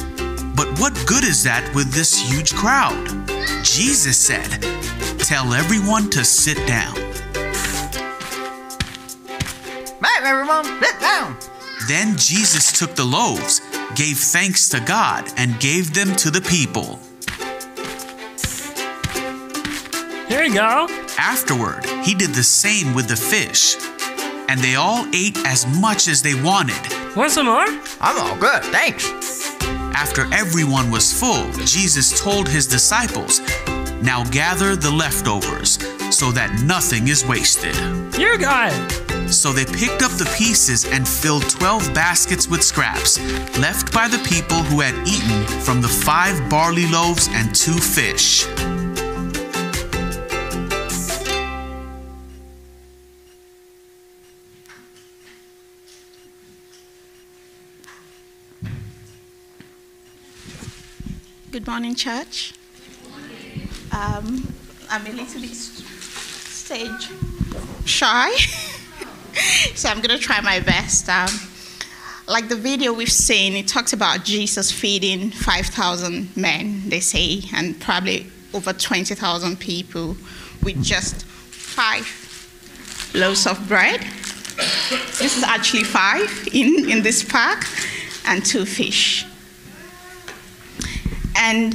But 0.56 0.66
what 0.80 0.92
good 1.06 1.22
is 1.22 1.44
that 1.44 1.70
with 1.72 1.92
this 1.92 2.18
huge 2.18 2.52
crowd? 2.56 3.06
Jesus 3.62 4.18
said, 4.18 4.60
Tell 5.20 5.54
everyone 5.54 6.10
to 6.10 6.24
sit 6.24 6.58
down. 6.66 6.96
Right, 10.00 10.22
everyone, 10.24 10.64
sit 10.82 10.98
down. 10.98 11.36
Then 11.86 12.16
Jesus 12.16 12.76
took 12.76 12.96
the 12.96 13.04
loaves, 13.04 13.60
gave 13.94 14.18
thanks 14.18 14.68
to 14.70 14.80
God, 14.80 15.32
and 15.36 15.60
gave 15.60 15.94
them 15.94 16.16
to 16.16 16.32
the 16.32 16.40
people. 16.40 16.98
Here 20.28 20.42
you 20.42 20.54
go. 20.54 21.05
Afterward, 21.18 21.84
he 22.04 22.14
did 22.14 22.30
the 22.30 22.42
same 22.42 22.94
with 22.94 23.08
the 23.08 23.16
fish. 23.16 23.76
And 24.48 24.60
they 24.60 24.76
all 24.76 25.06
ate 25.14 25.38
as 25.46 25.66
much 25.80 26.08
as 26.08 26.22
they 26.22 26.34
wanted. 26.34 26.76
Want 27.16 27.32
some 27.32 27.46
more? 27.46 27.66
I'm 28.00 28.18
all 28.18 28.36
good, 28.36 28.62
thanks. 28.64 29.10
After 29.94 30.32
everyone 30.32 30.90
was 30.90 31.18
full, 31.18 31.50
Jesus 31.64 32.20
told 32.22 32.48
his 32.48 32.66
disciples, 32.66 33.40
Now 34.02 34.24
gather 34.24 34.76
the 34.76 34.90
leftovers, 34.90 35.78
so 36.14 36.30
that 36.32 36.62
nothing 36.62 37.08
is 37.08 37.24
wasted. 37.24 37.74
You 38.18 38.38
got 38.38 38.72
it. 38.72 39.32
So 39.32 39.52
they 39.52 39.64
picked 39.64 40.02
up 40.02 40.12
the 40.12 40.32
pieces 40.36 40.84
and 40.84 41.08
filled 41.08 41.48
12 41.48 41.94
baskets 41.94 42.46
with 42.46 42.62
scraps, 42.62 43.18
left 43.58 43.92
by 43.92 44.06
the 44.06 44.18
people 44.18 44.62
who 44.64 44.80
had 44.80 44.94
eaten 45.08 45.44
from 45.62 45.80
the 45.80 45.88
five 45.88 46.48
barley 46.50 46.86
loaves 46.90 47.28
and 47.32 47.54
two 47.54 47.78
fish. 47.78 48.46
Morning, 61.66 61.96
church. 61.96 62.54
Um, 63.90 64.54
I'm 64.88 65.04
a 65.04 65.10
little 65.10 65.40
bit 65.40 65.52
stage 65.52 67.10
shy, 67.84 68.30
so 69.74 69.88
I'm 69.88 70.00
going 70.00 70.16
to 70.16 70.18
try 70.18 70.40
my 70.42 70.60
best. 70.60 71.08
Um, 71.08 71.28
like 72.28 72.48
the 72.48 72.54
video 72.54 72.92
we've 72.92 73.10
seen, 73.10 73.54
it 73.54 73.66
talks 73.66 73.92
about 73.92 74.22
Jesus 74.22 74.70
feeding 74.70 75.32
5,000 75.32 76.36
men, 76.36 76.88
they 76.88 77.00
say, 77.00 77.42
and 77.52 77.80
probably 77.80 78.28
over 78.54 78.72
20,000 78.72 79.58
people 79.58 80.16
with 80.62 80.80
just 80.84 81.24
five 81.24 82.06
loaves 83.12 83.44
of 83.44 83.66
bread. 83.66 84.02
This 85.18 85.36
is 85.36 85.42
actually 85.42 85.82
five 85.82 86.48
in, 86.52 86.88
in 86.88 87.02
this 87.02 87.24
pack, 87.24 87.66
and 88.24 88.44
two 88.46 88.64
fish. 88.64 89.25
And 91.38 91.74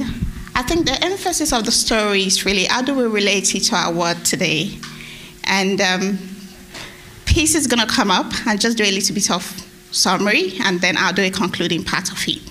I 0.54 0.62
think 0.62 0.86
the 0.86 1.02
emphasis 1.02 1.52
of 1.52 1.64
the 1.64 1.72
story 1.72 2.24
is 2.24 2.44
really 2.44 2.64
how 2.64 2.82
do 2.82 2.94
we 2.94 3.04
relate 3.04 3.54
it 3.54 3.60
to 3.64 3.76
our 3.76 3.92
word 3.92 4.24
today? 4.24 4.78
And 5.44 5.80
um, 5.80 6.18
is 7.36 7.66
going 7.66 7.80
to 7.80 7.92
come 7.92 8.10
up 8.10 8.32
and 8.46 8.60
just 8.60 8.76
do 8.76 8.84
a 8.84 8.90
little 8.90 9.14
bit 9.14 9.30
of 9.30 9.42
summary, 9.90 10.54
and 10.64 10.80
then 10.80 10.96
I'll 10.96 11.12
do 11.12 11.22
a 11.22 11.30
concluding 11.30 11.84
part 11.84 12.10
of 12.10 12.18
it. 12.26 12.42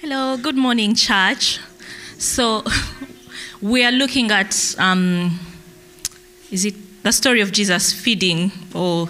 Hello, 0.00 0.36
good 0.36 0.56
morning, 0.56 0.94
church. 0.94 1.60
So, 2.18 2.64
we 3.62 3.84
are 3.84 3.92
looking 3.92 4.30
at 4.30 4.74
um, 4.78 5.38
is 6.50 6.64
it 6.64 6.74
the 7.02 7.12
story 7.12 7.40
of 7.40 7.52
Jesus 7.52 7.92
feeding 7.92 8.52
or 8.74 9.08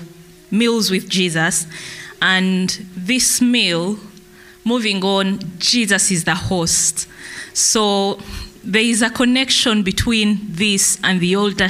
meals 0.51 0.91
with 0.91 1.09
Jesus, 1.09 1.67
and 2.21 2.71
this 2.97 3.41
meal, 3.41 3.99
moving 4.69 5.03
on, 5.03 5.41
Jesus 5.59 6.11
is 6.11 6.25
the 6.25 6.35
host. 6.35 7.09
So, 7.55 8.21
there 8.63 8.83
is 8.83 9.03
a 9.03 9.11
connection 9.11 9.83
between 9.83 10.41
this 10.43 10.99
and 11.03 11.21
the 11.21 11.35
old 11.35 11.61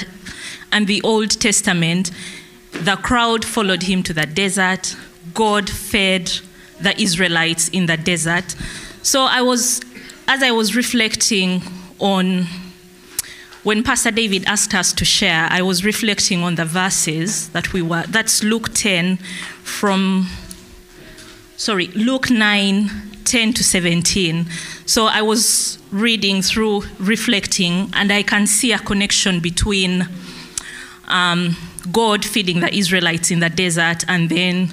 and 0.72 0.86
the 0.86 1.00
Old 1.02 1.30
Testament. 1.40 2.10
The 2.72 2.96
crowd 2.96 3.44
followed 3.44 3.84
him 3.84 4.02
to 4.02 4.12
the 4.12 4.26
desert. 4.26 4.96
God 5.34 5.70
fed 5.70 6.30
the 6.80 7.00
Israelites 7.00 7.68
in 7.68 7.86
the 7.86 7.96
desert. 7.96 8.54
So 9.02 9.22
I 9.22 9.40
was, 9.42 9.80
as 10.26 10.42
I 10.42 10.50
was 10.50 10.76
reflecting 10.76 11.62
on 11.98 12.46
when 13.64 13.82
Pastor 13.82 14.10
David 14.10 14.44
asked 14.46 14.74
us 14.74 14.92
to 14.94 15.04
share, 15.04 15.48
I 15.50 15.62
was 15.62 15.84
reflecting 15.84 16.42
on 16.42 16.54
the 16.54 16.64
verses 16.64 17.48
that 17.50 17.72
we 17.72 17.82
were. 17.82 18.04
That's 18.08 18.42
Luke 18.42 18.72
10 18.72 19.16
from, 19.62 20.28
sorry, 21.58 21.88
Luke 21.88 22.30
9, 22.30 22.88
10 23.24 23.52
to 23.52 23.64
17. 23.64 24.46
So 24.86 25.06
I 25.06 25.20
was 25.20 25.78
reading 25.90 26.40
through, 26.40 26.84
reflecting, 26.98 27.90
and 27.92 28.10
I 28.12 28.22
can 28.22 28.46
see 28.46 28.72
a 28.72 28.78
connection 28.78 29.40
between 29.40 30.08
um, 31.08 31.56
God 31.90 32.24
feeding 32.24 32.60
the 32.60 32.72
Israelites 32.72 33.30
in 33.30 33.40
the 33.40 33.50
desert 33.50 34.04
and 34.08 34.30
then 34.30 34.70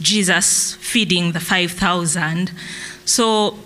Jesus 0.00 0.74
feeding 0.76 1.32
the 1.32 1.40
5,000. 1.40 2.50
So, 3.04 3.58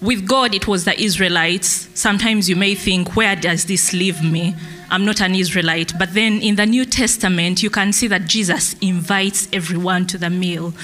with 0.00 0.26
God, 0.26 0.54
it 0.54 0.66
was 0.66 0.84
the 0.84 0.98
Israelites. 1.00 1.88
Sometimes 1.94 2.48
you 2.48 2.56
may 2.56 2.74
think, 2.74 3.16
where 3.16 3.36
does 3.36 3.66
this 3.66 3.92
leave 3.92 4.22
me? 4.22 4.54
I'm 4.90 5.04
not 5.04 5.20
an 5.20 5.34
Israelite. 5.34 5.92
But 5.98 6.14
then 6.14 6.40
in 6.40 6.56
the 6.56 6.66
New 6.66 6.84
Testament, 6.84 7.62
you 7.62 7.70
can 7.70 7.92
see 7.92 8.06
that 8.08 8.26
Jesus 8.26 8.74
invites 8.80 9.48
everyone 9.52 10.06
to 10.08 10.18
the 10.18 10.30
meal, 10.30 10.74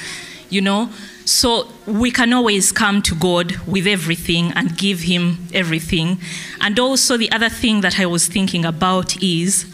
you 0.51 0.61
know? 0.61 0.91
So 1.25 1.69
we 1.87 2.11
can 2.11 2.33
always 2.33 2.73
come 2.73 3.03
to 3.03 3.15
God 3.15 3.57
with 3.67 3.87
everything 3.87 4.53
and 4.53 4.77
give 4.77 5.01
Him 5.01 5.47
everything. 5.55 6.19
And 6.61 6.79
also, 6.79 7.17
the 7.17 7.31
other 7.31 7.49
thing 7.49 7.81
that 7.83 8.01
I 8.01 8.07
was 8.07 8.27
thinking 8.27 8.65
about 8.65 9.23
is 9.23 9.67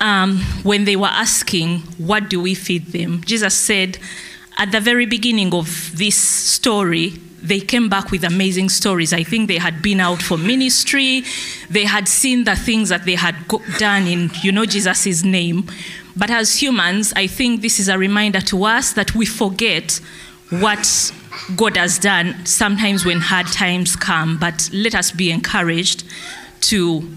um, 0.00 0.38
when 0.62 0.84
they 0.84 0.96
were 0.96 1.06
asking, 1.06 1.80
What 1.98 2.30
do 2.30 2.40
we 2.40 2.54
feed 2.54 2.86
them? 2.86 3.22
Jesus 3.24 3.54
said, 3.54 3.98
at 4.58 4.72
the 4.72 4.80
very 4.80 5.06
beginning 5.06 5.54
of 5.54 5.96
this 5.96 6.16
story, 6.16 7.14
they 7.42 7.60
came 7.60 7.88
back 7.88 8.10
with 8.10 8.24
amazing 8.24 8.68
stories. 8.68 9.12
I 9.12 9.22
think 9.22 9.48
they 9.48 9.58
had 9.58 9.80
been 9.82 10.00
out 10.00 10.22
for 10.22 10.36
ministry, 10.36 11.24
they 11.70 11.84
had 11.84 12.08
seen 12.08 12.44
the 12.44 12.56
things 12.56 12.88
that 12.88 13.04
they 13.04 13.14
had 13.14 13.36
done 13.78 14.06
in, 14.06 14.30
you 14.42 14.52
know, 14.52 14.64
Jesus' 14.64 15.22
name. 15.22 15.64
But 16.16 16.30
as 16.30 16.60
humans, 16.60 17.12
I 17.14 17.28
think 17.28 17.62
this 17.62 17.78
is 17.78 17.88
a 17.88 17.96
reminder 17.96 18.40
to 18.40 18.64
us 18.64 18.92
that 18.94 19.14
we 19.14 19.24
forget 19.24 20.00
what 20.50 21.12
God 21.56 21.76
has 21.76 21.98
done 21.98 22.44
sometimes 22.44 23.04
when 23.04 23.20
hard 23.20 23.46
times 23.46 23.94
come. 23.94 24.36
But 24.38 24.68
let 24.72 24.94
us 24.94 25.12
be 25.12 25.30
encouraged 25.30 26.04
to 26.62 27.08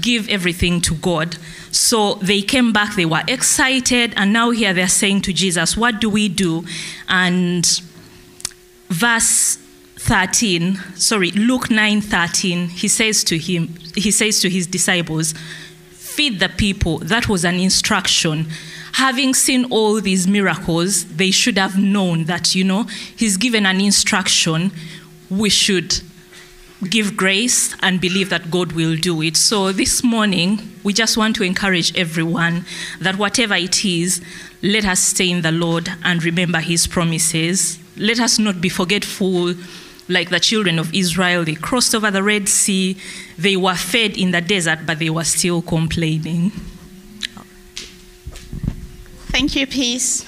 give 0.00 0.28
everything 0.28 0.80
to 0.82 0.94
God. 0.94 1.36
So 1.70 2.14
they 2.14 2.40
came 2.40 2.72
back, 2.72 2.96
they 2.96 3.04
were 3.04 3.22
excited, 3.28 4.14
and 4.16 4.32
now 4.32 4.50
here 4.50 4.72
they're 4.72 4.88
saying 4.88 5.22
to 5.22 5.32
Jesus, 5.32 5.76
What 5.76 6.00
do 6.00 6.08
we 6.08 6.28
do? 6.28 6.64
And 7.08 7.66
verse 8.88 9.58
13, 9.96 10.76
sorry, 10.94 11.30
Luke 11.32 11.70
9 11.70 12.00
13, 12.00 12.68
he 12.68 12.88
says 12.88 13.24
to 13.24 13.38
him, 13.38 13.74
he 13.94 14.10
says 14.10 14.40
to 14.40 14.48
his 14.50 14.66
disciples, 14.66 15.34
Feed 15.92 16.40
the 16.40 16.48
people. 16.48 16.98
That 16.98 17.28
was 17.28 17.44
an 17.44 17.56
instruction. 17.56 18.46
Having 18.94 19.34
seen 19.34 19.70
all 19.70 20.00
these 20.00 20.26
miracles, 20.26 21.04
they 21.04 21.30
should 21.30 21.56
have 21.58 21.78
known 21.78 22.24
that, 22.24 22.54
you 22.54 22.64
know, 22.64 22.84
he's 23.14 23.36
given 23.36 23.66
an 23.66 23.80
instruction. 23.80 24.72
We 25.30 25.50
should 25.50 26.00
give 26.90 27.16
grace 27.16 27.76
and 27.82 28.00
believe 28.00 28.30
that 28.30 28.50
God 28.50 28.72
will 28.72 28.96
do 28.96 29.22
it. 29.22 29.36
So 29.36 29.72
this 29.72 30.02
morning, 30.02 30.60
we 30.82 30.92
just 30.92 31.16
want 31.16 31.36
to 31.36 31.44
encourage 31.44 31.96
everyone 31.96 32.64
that 33.00 33.16
whatever 33.16 33.54
it 33.54 33.84
is, 33.84 34.20
let 34.62 34.84
us 34.84 35.00
stay 35.00 35.30
in 35.30 35.42
the 35.42 35.52
Lord 35.52 35.88
and 36.02 36.24
remember 36.24 36.58
his 36.58 36.86
promises. 36.86 37.78
Let 37.98 38.20
us 38.20 38.38
not 38.38 38.60
be 38.60 38.68
forgetful 38.68 39.54
like 40.08 40.30
the 40.30 40.40
children 40.40 40.78
of 40.78 40.94
Israel. 40.94 41.44
They 41.44 41.54
crossed 41.54 41.94
over 41.94 42.10
the 42.10 42.22
Red 42.22 42.48
Sea, 42.48 42.96
they 43.36 43.56
were 43.56 43.74
fed 43.74 44.16
in 44.16 44.30
the 44.30 44.40
desert, 44.40 44.80
but 44.86 44.98
they 44.98 45.10
were 45.10 45.24
still 45.24 45.62
complaining. 45.62 46.50
Thank 49.30 49.54
you, 49.54 49.66
Peace. 49.66 50.24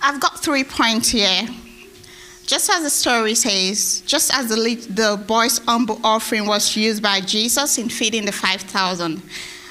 I've 0.00 0.20
got 0.20 0.42
three 0.42 0.64
points 0.64 1.10
here. 1.10 1.46
Just 2.44 2.68
as 2.68 2.82
the 2.82 2.90
story 2.90 3.36
says, 3.36 4.02
just 4.04 4.34
as 4.34 4.48
the, 4.48 4.56
the 4.90 5.24
boy's 5.26 5.58
humble 5.58 6.00
offering 6.02 6.46
was 6.46 6.76
used 6.76 7.02
by 7.02 7.20
Jesus 7.20 7.78
in 7.78 7.88
feeding 7.88 8.24
the 8.24 8.32
5,000, 8.32 9.22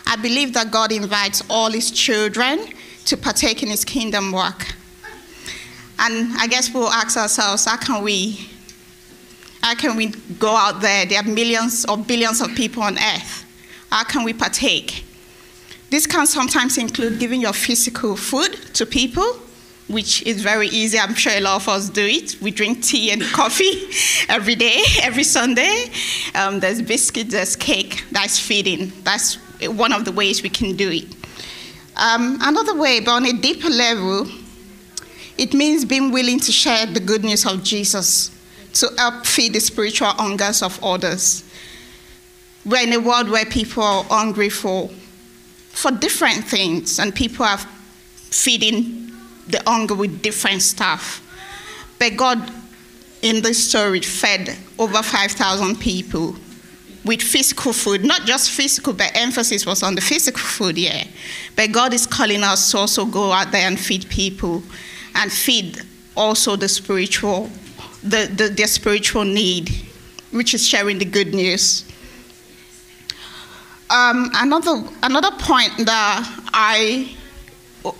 I 0.08 0.16
believe 0.16 0.54
that 0.54 0.72
God 0.72 0.92
invites 0.92 1.44
all 1.50 1.70
his 1.70 1.92
children 1.92 2.66
to 3.06 3.18
partake 3.18 3.62
in 3.62 3.70
his 3.70 3.84
kingdom 3.84 4.32
work. 4.32 4.74
And 6.04 6.34
I 6.38 6.48
guess 6.48 6.74
we'll 6.74 6.90
ask 6.90 7.16
ourselves, 7.16 7.66
how 7.66 7.78
can 7.78 8.04
we 8.04 8.50
how 9.62 9.76
can 9.76 9.96
we 9.96 10.08
go 10.40 10.56
out 10.56 10.82
there? 10.82 11.06
There 11.06 11.20
are 11.20 11.24
millions 11.24 11.86
or 11.86 11.96
billions 11.96 12.42
of 12.42 12.56
people 12.56 12.82
on 12.82 12.98
earth. 12.98 13.46
How 13.92 14.04
can 14.04 14.24
we 14.24 14.34
partake? 14.34 15.06
This 15.92 16.08
can 16.08 16.26
sometimes 16.26 16.80
include 16.80 17.20
giving 17.20 17.42
your 17.42 17.54
physical 17.54 18.16
food 18.16 18.54
to 18.74 18.88
people, 18.88 19.24
which 19.88 20.24
is 20.24 20.42
very 20.42 20.70
easy. 20.70 20.98
I'm 20.98 21.14
sure 21.14 21.34
a 21.34 21.40
lot 21.42 21.58
of 21.58 21.70
us 21.70 21.90
do 21.90 22.04
it. 22.04 22.42
We 22.42 22.50
drink 22.50 22.84
tea 22.84 23.12
and 23.12 23.22
coffee 23.34 23.88
every 24.28 24.56
day, 24.56 24.82
every 25.04 25.24
Sunday. 25.24 25.92
Um, 26.34 26.60
there's 26.60 26.82
biscuits, 26.82 27.32
there's 27.32 27.56
cake. 27.56 28.06
That's 28.12 28.40
feeding. 28.40 28.92
That's 29.04 29.36
one 29.68 29.94
of 29.94 30.06
the 30.06 30.12
ways 30.12 30.42
we 30.42 30.50
can 30.50 30.76
do 30.76 30.90
it. 30.90 31.14
Um, 31.98 32.40
another 32.42 32.74
way, 32.74 33.02
but 33.02 33.12
on 33.12 33.26
a 33.28 33.34
deeper 33.34 33.70
level, 33.70 34.26
it 35.42 35.56
means 35.56 35.86
being 35.86 36.12
willing 36.12 36.40
to 36.40 36.52
share 36.52 36.86
the 36.86 37.00
good 37.00 37.24
news 37.24 37.48
of 37.48 37.64
Jesus 37.64 38.30
to 38.74 38.88
help 38.96 39.26
feed 39.26 39.54
the 39.54 39.60
spiritual 39.60 40.10
hungers 40.10 40.62
of 40.62 40.82
others. 40.84 41.44
We're 42.64 42.84
in 42.84 42.94
a 42.94 43.00
world 43.00 43.28
where 43.28 43.46
people 43.46 43.82
are 43.82 44.04
hungry 44.04 44.50
for, 44.50 44.90
for 45.70 45.90
different 45.90 46.44
things, 46.44 47.00
and 47.00 47.14
people 47.16 47.44
are 47.44 47.58
feeding 47.58 49.12
the 49.48 49.64
hunger 49.66 49.96
with 49.96 50.22
different 50.22 50.62
stuff. 50.62 51.28
But 51.98 52.18
God, 52.18 52.52
in 53.24 53.42
this 53.42 53.68
story, 53.68 54.02
fed 54.02 54.56
over 54.78 55.02
5,000 55.02 55.78
people 55.78 56.36
with 57.04 57.24
physical 57.24 57.74
food, 57.74 58.06
not 58.06 58.28
just 58.28 58.52
physical, 58.52 58.94
but 58.94 59.10
emphasis 59.16 59.66
was 59.66 59.82
on 59.82 59.96
the 59.96 60.02
physical 60.02 60.40
food, 60.40 60.78
yeah. 60.78 61.04
But 61.56 61.72
God 61.72 61.96
is 61.96 62.06
calling 62.06 62.44
us 62.44 62.70
to 62.70 62.78
also 62.78 63.08
go 63.08 63.32
out 63.32 63.52
there 63.52 63.68
and 63.68 63.80
feed 63.80 64.08
people 64.08 64.62
and 65.16 65.32
feed 65.32 65.82
also 66.16 66.56
the 66.56 66.68
spiritual, 66.68 67.50
the, 68.04 68.30
the, 68.36 68.50
their 68.50 68.68
spiritual 68.68 69.24
need, 69.24 69.70
which 70.32 70.54
is 70.54 70.68
sharing 70.68 70.98
the 70.98 71.06
good 71.06 71.34
news. 71.34 71.86
Um, 73.90 74.30
another, 74.36 74.84
another 75.04 75.32
point 75.38 75.86
that 75.86 76.44
I 76.54 77.16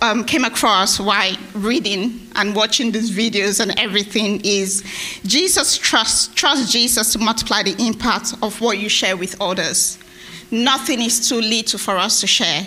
um, 0.00 0.24
came 0.24 0.44
across 0.44 0.98
while 0.98 1.36
reading 1.54 2.20
and 2.36 2.54
watching 2.54 2.92
these 2.92 3.10
videos 3.10 3.60
and 3.60 3.78
everything 3.78 4.40
is 4.44 4.84
Jesus 5.26 5.76
trust 5.76 6.36
trust 6.36 6.72
Jesus 6.72 7.12
to 7.12 7.18
multiply 7.18 7.62
the 7.62 7.74
impact 7.84 8.34
of 8.42 8.60
what 8.60 8.78
you 8.78 8.88
share 8.88 9.16
with 9.16 9.38
others. 9.40 9.98
Nothing 10.50 11.00
is 11.00 11.28
too 11.28 11.40
little 11.40 11.78
for 11.78 11.96
us 11.96 12.20
to 12.20 12.26
share 12.26 12.66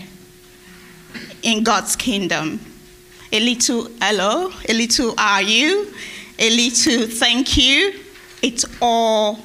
in 1.44 1.64
God's 1.64 1.96
kingdom. 1.96 2.60
A 3.32 3.40
little 3.40 3.90
hello, 4.02 4.52
a 4.70 4.74
little 4.74 5.14
are 5.18 5.42
you, 5.42 5.94
a 6.38 6.50
little 6.50 7.08
thank 7.08 7.58
you. 7.58 8.00
It's 8.42 8.66
all 8.82 9.40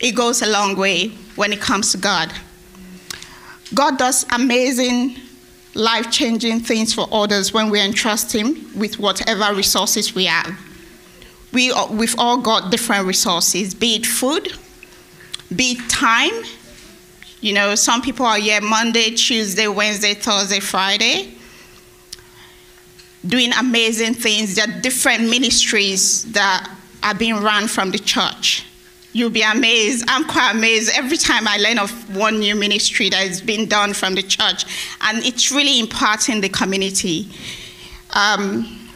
it 0.00 0.12
goes 0.12 0.42
a 0.42 0.46
long 0.46 0.76
way 0.76 1.08
when 1.36 1.52
it 1.52 1.60
comes 1.60 1.92
to 1.92 1.98
God. 1.98 2.32
God 3.74 3.98
does 3.98 4.26
amazing 4.32 5.16
life 5.74 6.10
changing 6.10 6.60
things 6.60 6.94
for 6.94 7.06
others 7.12 7.52
when 7.52 7.70
we 7.70 7.80
entrust 7.80 8.32
Him 8.32 8.70
with 8.74 8.98
whatever 8.98 9.54
resources 9.54 10.14
we 10.14 10.26
have. 10.26 10.58
We, 11.52 11.72
we've 11.90 12.18
all 12.18 12.38
got 12.38 12.70
different 12.70 13.06
resources, 13.06 13.74
be 13.74 13.96
it 13.96 14.06
food, 14.06 14.52
be 15.54 15.72
it 15.78 15.90
time. 15.90 16.44
You 17.40 17.52
know, 17.54 17.74
some 17.74 18.02
people 18.02 18.26
are 18.26 18.38
here 18.38 18.60
Monday, 18.60 19.10
Tuesday, 19.10 19.68
Wednesday, 19.68 20.14
Thursday, 20.14 20.60
Friday, 20.60 21.35
doing 23.26 23.52
amazing 23.58 24.14
things. 24.14 24.54
There 24.56 24.68
are 24.68 24.80
different 24.80 25.28
ministries 25.28 26.24
that 26.32 26.70
are 27.02 27.14
being 27.14 27.36
run 27.36 27.68
from 27.68 27.90
the 27.90 27.98
church. 27.98 28.66
You'll 29.12 29.30
be 29.30 29.42
amazed. 29.42 30.04
I'm 30.08 30.24
quite 30.24 30.54
amazed 30.54 30.92
every 30.94 31.16
time 31.16 31.48
I 31.48 31.56
learn 31.56 31.78
of 31.78 31.90
one 32.14 32.38
new 32.38 32.54
ministry 32.54 33.08
that 33.10 33.26
is 33.26 33.40
being 33.40 33.66
done 33.66 33.94
from 33.94 34.14
the 34.14 34.22
church, 34.22 34.66
and 35.00 35.24
it's 35.24 35.50
really 35.50 35.80
imparting 35.80 36.40
the 36.42 36.50
community. 36.50 37.30
Um, 38.14 38.90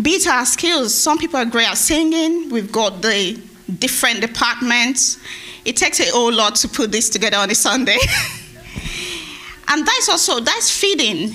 be 0.00 0.10
it 0.10 0.26
our 0.26 0.44
skills, 0.44 0.92
some 0.92 1.18
people 1.18 1.38
are 1.38 1.44
great 1.46 1.68
at 1.68 1.78
singing. 1.78 2.50
We've 2.50 2.70
got 2.70 3.00
the 3.00 3.40
different 3.78 4.20
departments. 4.20 5.18
It 5.64 5.76
takes 5.76 6.00
a 6.00 6.10
whole 6.10 6.32
lot 6.32 6.56
to 6.56 6.68
put 6.68 6.92
this 6.92 7.08
together 7.08 7.38
on 7.38 7.50
a 7.50 7.54
Sunday. 7.54 7.96
and 9.68 9.86
that's 9.86 10.08
also 10.10 10.40
that's 10.40 10.70
feeding 10.70 11.34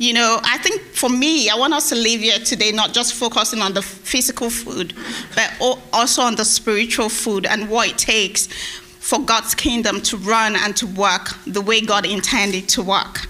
you 0.00 0.14
know, 0.14 0.40
I 0.42 0.56
think 0.56 0.80
for 0.80 1.10
me, 1.10 1.50
I 1.50 1.56
want 1.56 1.74
us 1.74 1.90
to 1.90 1.94
live 1.94 2.22
here 2.22 2.38
today 2.38 2.72
not 2.72 2.94
just 2.94 3.12
focusing 3.12 3.60
on 3.60 3.74
the 3.74 3.82
physical 3.82 4.48
food, 4.48 4.94
but 5.34 5.78
also 5.92 6.22
on 6.22 6.36
the 6.36 6.44
spiritual 6.46 7.10
food 7.10 7.44
and 7.44 7.68
what 7.68 7.90
it 7.90 7.98
takes 7.98 8.46
for 8.46 9.20
God's 9.20 9.54
kingdom 9.54 10.00
to 10.00 10.16
run 10.16 10.56
and 10.56 10.74
to 10.78 10.86
work 10.86 11.36
the 11.46 11.60
way 11.60 11.82
God 11.82 12.06
intended 12.06 12.66
to 12.70 12.82
work. 12.82 13.28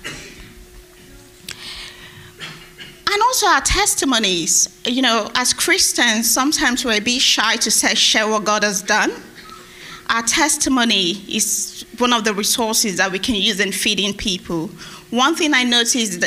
And 3.12 3.20
also 3.20 3.46
our 3.48 3.62
testimonies. 3.62 4.80
You 4.84 5.02
know, 5.02 5.28
as 5.34 5.52
Christians, 5.52 6.30
sometimes 6.30 6.84
we're 6.84 6.98
a 6.98 7.00
bit 7.00 7.20
shy 7.20 7.56
to 7.56 7.70
say, 7.72 7.96
share 7.96 8.28
what 8.28 8.44
God 8.44 8.62
has 8.62 8.80
done. 8.80 9.10
Our 10.08 10.22
testimony 10.22 11.10
is 11.28 11.84
one 12.00 12.12
of 12.12 12.24
the 12.24 12.34
resources 12.34 12.96
that 12.96 13.10
we 13.12 13.18
can 13.18 13.34
use 13.34 13.60
in 13.60 13.72
feeding 13.72 14.14
people 14.14 14.70
one 15.10 15.34
thing 15.34 15.54
I 15.54 15.64
noticed 15.64 16.20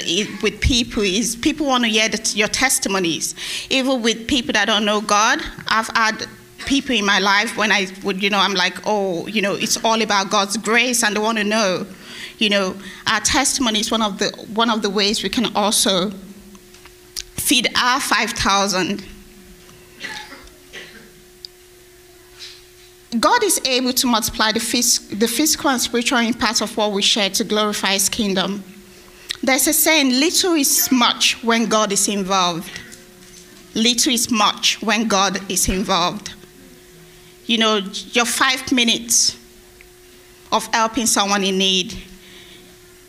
with 0.43 0.59
people 0.59 1.03
is 1.03 1.37
people 1.37 1.67
want 1.67 1.85
to 1.85 1.89
hear 1.89 2.09
the, 2.09 2.33
your 2.35 2.49
testimonies. 2.49 3.33
Even 3.69 4.01
with 4.01 4.27
people 4.27 4.51
that 4.53 4.65
don't 4.65 4.83
know 4.83 4.99
God, 4.99 5.39
I've 5.69 5.87
had 5.95 6.27
people 6.65 6.93
in 6.93 7.05
my 7.05 7.19
life 7.19 7.55
when 7.55 7.71
I 7.71 7.87
would, 8.03 8.21
you 8.21 8.29
know, 8.29 8.39
I'm 8.39 8.53
like, 8.53 8.75
oh, 8.85 9.25
you 9.27 9.41
know, 9.41 9.55
it's 9.55 9.81
all 9.85 10.01
about 10.01 10.29
God's 10.29 10.57
grace, 10.57 11.01
and 11.03 11.15
they 11.15 11.19
want 11.21 11.37
to 11.37 11.45
know, 11.45 11.87
you 12.39 12.49
know, 12.49 12.75
our 13.07 13.21
testimony 13.21 13.79
is 13.79 13.89
one 13.89 14.01
of 14.01 14.19
the 14.19 14.29
one 14.53 14.69
of 14.69 14.81
the 14.81 14.89
ways 14.89 15.23
we 15.23 15.29
can 15.29 15.55
also 15.55 16.09
feed 17.37 17.69
our 17.77 18.01
five 18.01 18.31
thousand. 18.31 19.05
God 23.19 23.43
is 23.43 23.61
able 23.65 23.93
to 23.93 24.07
multiply 24.07 24.51
the, 24.51 24.59
phys- 24.59 25.19
the 25.19 25.27
physical 25.27 25.69
and 25.69 25.81
spiritual 25.81 26.19
impact 26.19 26.61
of 26.61 26.75
what 26.77 26.91
we 26.91 27.01
share 27.01 27.29
to 27.31 27.43
glorify 27.43 27.93
His 27.93 28.09
kingdom. 28.09 28.63
There's 29.41 29.67
a 29.67 29.73
saying 29.73 30.09
little 30.09 30.53
is 30.53 30.91
much 30.91 31.43
when 31.43 31.67
God 31.67 31.91
is 31.91 32.07
involved. 32.07 32.71
Little 33.75 34.13
is 34.13 34.31
much 34.31 34.81
when 34.81 35.07
God 35.07 35.39
is 35.51 35.67
involved. 35.67 36.33
You 37.45 37.57
know, 37.57 37.77
your 38.11 38.25
five 38.25 38.71
minutes 38.71 39.37
of 40.51 40.65
helping 40.67 41.07
someone 41.07 41.43
in 41.43 41.57
need, 41.57 41.93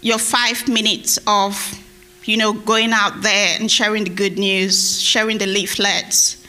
your 0.01 0.19
five 0.19 0.67
minutes 0.67 1.19
of, 1.27 1.79
you 2.25 2.37
know, 2.37 2.53
going 2.53 2.93
out 2.93 3.23
there 3.23 3.57
and 3.61 3.71
sharing 3.71 4.05
the 4.05 4.11
good 4.11 4.38
news, 4.38 5.01
sharing 5.01 5.38
the 5.38 5.47
leaflets, 5.47 6.45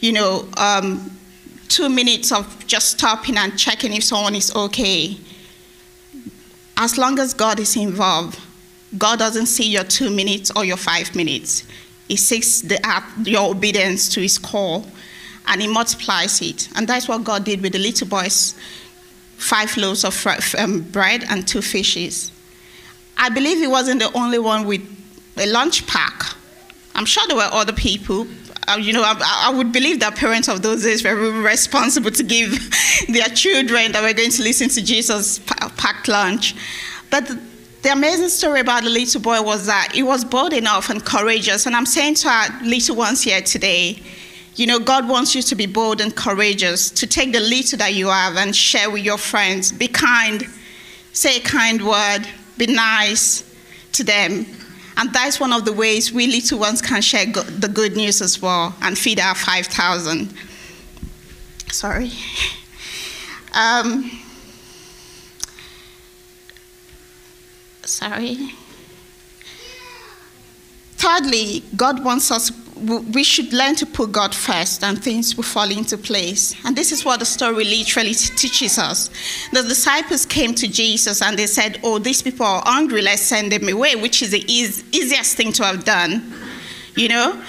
you 0.00 0.12
know, 0.12 0.46
um, 0.56 1.16
two 1.72 1.88
minutes 1.88 2.30
of 2.32 2.66
just 2.66 2.90
stopping 2.90 3.38
and 3.38 3.58
checking 3.58 3.92
if 3.92 4.04
someone 4.04 4.34
is 4.34 4.54
okay. 4.54 5.16
As 6.76 6.98
long 6.98 7.18
as 7.18 7.32
God 7.32 7.58
is 7.58 7.76
involved, 7.76 8.38
God 8.98 9.18
doesn't 9.18 9.46
see 9.46 9.70
your 9.70 9.84
two 9.84 10.10
minutes 10.10 10.50
or 10.54 10.64
your 10.64 10.76
five 10.76 11.14
minutes. 11.14 11.64
He 12.08 12.16
sees 12.16 12.62
the, 12.62 12.78
your 13.24 13.50
obedience 13.50 14.08
to 14.10 14.20
his 14.20 14.38
call 14.38 14.86
and 15.46 15.62
he 15.62 15.68
multiplies 15.68 16.42
it. 16.42 16.68
And 16.76 16.86
that's 16.86 17.08
what 17.08 17.24
God 17.24 17.44
did 17.44 17.62
with 17.62 17.72
the 17.72 17.78
little 17.78 18.06
boys 18.06 18.54
five 19.36 19.76
loaves 19.76 20.04
of 20.04 20.54
um, 20.56 20.82
bread 20.82 21.24
and 21.28 21.48
two 21.48 21.62
fishes. 21.62 22.30
I 23.16 23.28
believe 23.28 23.58
he 23.58 23.66
wasn't 23.66 24.00
the 24.00 24.12
only 24.16 24.38
one 24.38 24.66
with 24.66 24.82
a 25.36 25.46
lunch 25.46 25.86
pack. 25.86 26.22
I'm 26.94 27.06
sure 27.06 27.26
there 27.26 27.36
were 27.36 27.48
other 27.50 27.72
people. 27.72 28.26
You 28.78 28.92
know, 28.92 29.02
I, 29.02 29.48
I, 29.48 29.54
would 29.56 29.72
believe 29.72 29.98
that 30.00 30.14
parents 30.14 30.48
of 30.48 30.62
those 30.62 30.84
days 30.84 31.02
were 31.02 31.16
responsible 31.42 32.12
to 32.12 32.22
give 32.22 32.52
their 33.08 33.26
children 33.28 33.92
that 33.92 34.02
were 34.02 34.12
going 34.12 34.30
to 34.30 34.42
listen 34.42 34.68
to 34.70 34.82
Jesus 34.82 35.40
packed 35.40 36.06
lunch. 36.06 36.54
But 37.10 37.26
the 37.82 37.90
amazing 37.90 38.28
story 38.28 38.60
about 38.60 38.84
the 38.84 38.90
little 38.90 39.20
boy 39.20 39.42
was 39.42 39.66
that 39.66 39.90
he 39.92 40.04
was 40.04 40.24
bold 40.24 40.52
enough 40.52 40.90
and 40.90 41.04
courageous. 41.04 41.66
And 41.66 41.74
I'm 41.74 41.86
saying 41.86 42.14
to 42.16 42.28
our 42.28 42.62
little 42.62 42.94
ones 42.94 43.22
here 43.22 43.40
today, 43.42 44.00
you 44.54 44.66
know, 44.66 44.78
God 44.78 45.08
wants 45.08 45.34
you 45.34 45.42
to 45.42 45.54
be 45.56 45.66
bold 45.66 46.00
and 46.00 46.14
courageous, 46.14 46.90
to 46.90 47.06
take 47.06 47.32
the 47.32 47.40
little 47.40 47.78
that 47.78 47.94
you 47.94 48.08
have 48.08 48.36
and 48.36 48.54
share 48.54 48.90
with 48.90 49.02
your 49.02 49.18
friends. 49.18 49.72
Be 49.72 49.88
kind, 49.88 50.44
say 51.12 51.38
a 51.38 51.40
kind 51.40 51.84
word, 51.84 52.20
be 52.58 52.66
nice 52.66 53.42
to 53.92 54.04
them. 54.04 54.46
And 55.02 55.12
that's 55.12 55.40
one 55.40 55.52
of 55.52 55.64
the 55.64 55.72
ways 55.72 56.12
we 56.12 56.28
little 56.28 56.60
ones 56.60 56.80
can 56.80 57.02
share 57.02 57.26
go- 57.26 57.42
the 57.42 57.66
good 57.66 57.96
news 57.96 58.22
as 58.22 58.40
well 58.40 58.72
and 58.82 58.96
feed 58.96 59.18
our 59.18 59.34
5,000. 59.34 60.32
Sorry. 61.72 62.12
Um, 63.54 64.10
sorry. 67.82 68.54
Thirdly, 70.92 71.62
God 71.76 72.02
wants 72.02 72.30
us, 72.30 72.50
we 72.76 73.22
should 73.22 73.52
learn 73.52 73.74
to 73.76 73.86
put 73.86 74.12
God 74.12 74.34
first 74.34 74.82
and 74.82 75.02
things 75.02 75.36
will 75.36 75.44
fall 75.44 75.70
into 75.70 75.96
place. 75.98 76.54
And 76.64 76.74
this 76.74 76.90
is 76.90 77.04
what 77.04 77.20
the 77.20 77.26
story 77.26 77.64
literally 77.64 78.14
teaches 78.14 78.78
us. 78.78 79.10
The 79.52 79.62
disciples 79.62 80.26
came 80.26 80.54
to 80.54 80.66
Jesus 80.68 81.22
and 81.22 81.38
they 81.38 81.46
said, 81.46 81.80
Oh, 81.82 81.98
these 81.98 82.22
people 82.22 82.46
are 82.46 82.62
hungry, 82.64 83.02
let's 83.02 83.22
send 83.22 83.52
them 83.52 83.68
away, 83.68 83.94
which 83.96 84.22
is 84.22 84.30
the 84.30 84.44
easiest 84.50 85.36
thing 85.36 85.52
to 85.52 85.64
have 85.64 85.84
done, 85.84 86.32
you 86.96 87.08
know? 87.08 87.40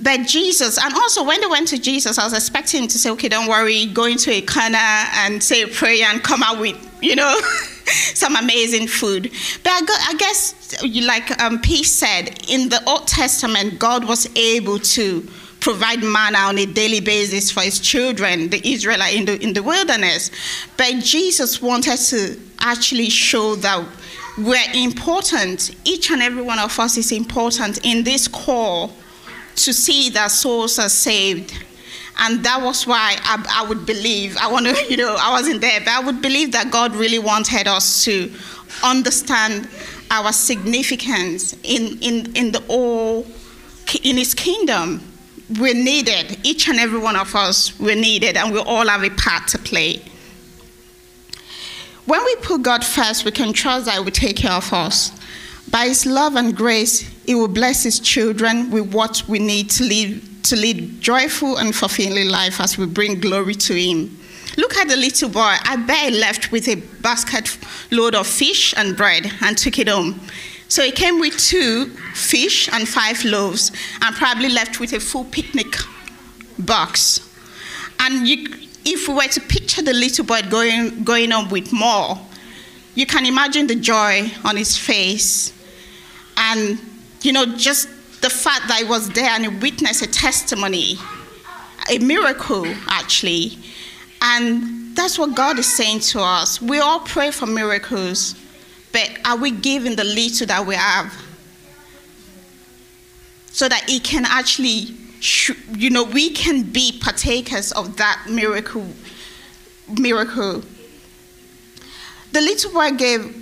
But 0.00 0.26
Jesus, 0.26 0.82
and 0.82 0.94
also 0.94 1.24
when 1.24 1.40
they 1.40 1.46
went 1.46 1.68
to 1.68 1.78
Jesus, 1.78 2.18
I 2.18 2.24
was 2.24 2.32
expecting 2.32 2.82
him 2.82 2.88
to 2.88 2.98
say, 2.98 3.10
Okay, 3.10 3.28
don't 3.28 3.48
worry, 3.48 3.86
go 3.86 4.04
into 4.04 4.30
a 4.32 4.40
corner 4.40 4.76
and 4.76 5.42
say 5.42 5.62
a 5.62 5.68
prayer 5.68 6.06
and 6.06 6.22
come 6.22 6.42
out 6.42 6.60
with, 6.60 6.76
you 7.02 7.16
know. 7.16 7.40
some 8.14 8.36
amazing 8.36 8.88
food. 8.88 9.30
But 9.62 9.72
I, 9.72 9.80
got, 9.82 10.00
I 10.08 10.14
guess, 10.16 10.82
like 10.82 11.42
um, 11.42 11.62
said, 11.62 12.42
in 12.48 12.68
the 12.68 12.82
Old 12.86 13.06
Testament, 13.06 13.78
God 13.78 14.06
was 14.06 14.28
able 14.36 14.78
to 14.78 15.28
provide 15.60 16.02
manna 16.02 16.38
on 16.38 16.58
a 16.58 16.66
daily 16.66 17.00
basis 17.00 17.50
for 17.50 17.60
his 17.60 17.78
children, 17.78 18.48
the 18.48 18.60
Israelites 18.68 19.14
in 19.14 19.24
the, 19.26 19.40
in 19.40 19.52
the 19.52 19.62
wilderness. 19.62 20.30
But 20.76 20.98
Jesus 20.98 21.62
wanted 21.62 21.98
to 21.98 22.40
actually 22.60 23.10
show 23.10 23.54
that 23.56 23.86
we're 24.38 24.72
important. 24.74 25.74
Each 25.84 26.10
and 26.10 26.22
every 26.22 26.42
one 26.42 26.58
of 26.58 26.78
us 26.78 26.96
is 26.96 27.12
important 27.12 27.84
in 27.84 28.02
this 28.02 28.26
call 28.26 28.92
to 29.56 29.72
see 29.72 30.10
that 30.10 30.30
souls 30.30 30.78
are 30.78 30.88
saved. 30.88 31.52
And 32.18 32.44
that 32.44 32.62
was 32.62 32.86
why 32.86 33.16
I, 33.22 33.62
I 33.62 33.68
would 33.68 33.86
believe, 33.86 34.36
I 34.36 34.50
want 34.50 34.66
to, 34.66 34.84
you 34.90 34.96
know, 34.96 35.16
I 35.18 35.30
wasn't 35.30 35.60
there, 35.60 35.80
but 35.80 35.88
I 35.88 36.00
would 36.00 36.22
believe 36.22 36.52
that 36.52 36.70
God 36.70 36.94
really 36.94 37.18
wanted 37.18 37.66
us 37.66 38.04
to 38.04 38.30
understand 38.84 39.68
our 40.10 40.32
significance 40.32 41.54
in, 41.62 41.98
in, 42.00 42.36
in 42.36 42.52
the 42.52 42.62
all, 42.68 43.26
in 44.02 44.16
His 44.16 44.34
kingdom. 44.34 45.00
We're 45.58 45.74
needed. 45.74 46.38
Each 46.44 46.68
and 46.68 46.78
every 46.78 46.98
one 46.98 47.16
of 47.16 47.34
us, 47.34 47.78
we're 47.78 47.96
needed, 47.96 48.36
and 48.36 48.52
we 48.52 48.58
all 48.58 48.88
have 48.88 49.02
a 49.02 49.10
part 49.10 49.48
to 49.48 49.58
play. 49.58 50.02
When 52.04 52.24
we 52.24 52.36
put 52.36 52.62
God 52.62 52.84
first, 52.84 53.24
we 53.24 53.30
can 53.30 53.52
trust 53.52 53.86
that 53.86 53.94
He 53.94 54.00
will 54.00 54.10
take 54.10 54.36
care 54.36 54.52
of 54.52 54.72
us. 54.72 55.12
By 55.70 55.86
His 55.86 56.04
love 56.04 56.36
and 56.36 56.56
grace, 56.56 57.00
He 57.26 57.34
will 57.34 57.48
bless 57.48 57.82
His 57.82 58.00
children 58.00 58.70
with 58.70 58.92
what 58.92 59.24
we 59.28 59.38
need 59.38 59.70
to 59.70 59.84
live 59.84 60.28
to 60.44 60.56
lead 60.56 61.00
joyful 61.00 61.56
and 61.56 61.74
fulfilling 61.74 62.28
life 62.28 62.60
as 62.60 62.76
we 62.78 62.86
bring 62.86 63.20
glory 63.20 63.54
to 63.54 63.74
Him. 63.74 64.18
Look 64.56 64.76
at 64.76 64.88
the 64.88 64.96
little 64.96 65.30
boy. 65.30 65.56
I 65.64 65.76
bet 65.76 66.12
he 66.12 66.18
left 66.18 66.52
with 66.52 66.68
a 66.68 66.76
basket 67.00 67.56
load 67.90 68.14
of 68.14 68.26
fish 68.26 68.74
and 68.76 68.96
bread 68.96 69.32
and 69.40 69.56
took 69.56 69.78
it 69.78 69.88
home. 69.88 70.20
So 70.68 70.82
he 70.82 70.90
came 70.90 71.18
with 71.20 71.38
two 71.38 71.86
fish 72.14 72.68
and 72.72 72.86
five 72.88 73.24
loaves 73.24 73.72
and 74.02 74.14
probably 74.16 74.48
left 74.48 74.80
with 74.80 74.92
a 74.92 75.00
full 75.00 75.24
picnic 75.24 75.74
box. 76.58 77.28
And 78.00 78.26
you, 78.26 78.46
if 78.84 79.08
we 79.08 79.14
were 79.14 79.28
to 79.28 79.40
picture 79.40 79.82
the 79.82 79.92
little 79.92 80.24
boy 80.24 80.42
going, 80.50 81.04
going 81.04 81.32
on 81.32 81.48
with 81.48 81.72
more, 81.72 82.18
you 82.94 83.06
can 83.06 83.24
imagine 83.24 83.66
the 83.66 83.76
joy 83.76 84.30
on 84.44 84.56
his 84.56 84.76
face. 84.76 85.52
And, 86.36 86.78
you 87.22 87.32
know, 87.32 87.56
just 87.56 87.88
the 88.22 88.30
fact 88.30 88.68
that 88.68 88.80
I 88.80 88.88
was 88.88 89.10
there 89.10 89.28
and 89.28 89.60
witnessed 89.60 90.02
a 90.02 90.10
testimony, 90.10 90.94
a 91.90 91.98
miracle, 91.98 92.64
actually. 92.88 93.58
And 94.22 94.96
that's 94.96 95.18
what 95.18 95.34
God 95.34 95.58
is 95.58 95.66
saying 95.66 96.00
to 96.00 96.20
us. 96.20 96.62
We 96.62 96.78
all 96.78 97.00
pray 97.00 97.30
for 97.30 97.46
miracles, 97.46 98.34
but 98.92 99.10
are 99.24 99.36
we 99.36 99.50
giving 99.50 99.96
the 99.96 100.04
little 100.04 100.46
that 100.46 100.64
we 100.66 100.76
have? 100.76 101.12
So 103.50 103.68
that 103.68 103.84
He 103.88 104.00
can 104.00 104.24
actually 104.24 104.96
you 105.74 105.90
know, 105.90 106.02
we 106.02 106.30
can 106.30 106.62
be 106.62 106.98
partakers 107.00 107.70
of 107.72 107.96
that 107.98 108.26
miracle. 108.28 108.86
Miracle. 110.00 110.62
The 112.32 112.40
little 112.40 112.72
boy 112.72 112.90
gave, 112.92 113.41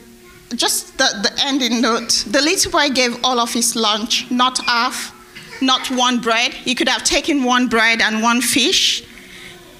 just 0.55 0.99
the, 0.99 1.05
the 1.23 1.33
ending 1.45 1.81
note, 1.81 2.25
the 2.29 2.41
little 2.41 2.73
boy 2.73 2.91
gave 2.91 3.23
all 3.25 3.39
of 3.39 3.53
his 3.53 3.77
lunch, 3.77 4.31
not 4.31 4.59
half, 4.67 5.15
not 5.63 5.91
one 5.91 6.21
bread. 6.21 6.53
He 6.53 6.75
could 6.75 6.89
have 6.89 7.05
taken 7.05 7.45
one 7.45 7.69
bread 7.69 8.01
and 8.01 8.23
one 8.23 8.41
fish, 8.41 9.05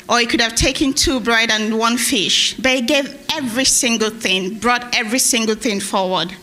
or 0.09 0.19
he 0.19 0.27
could 0.27 0.41
have 0.41 0.55
taken 0.55 0.93
two 0.93 1.21
bread 1.21 1.51
and 1.51 1.79
one 1.79 1.97
fish. 1.97 2.55
But 2.55 2.73
he 2.73 2.83
gave 2.83 3.27
every 3.33 3.65
single 3.65 4.11
thing, 4.11 4.59
brought 4.59 4.95
every 4.95 5.19
single 5.19 5.55
thing 5.55 5.81
forward. 5.81 6.35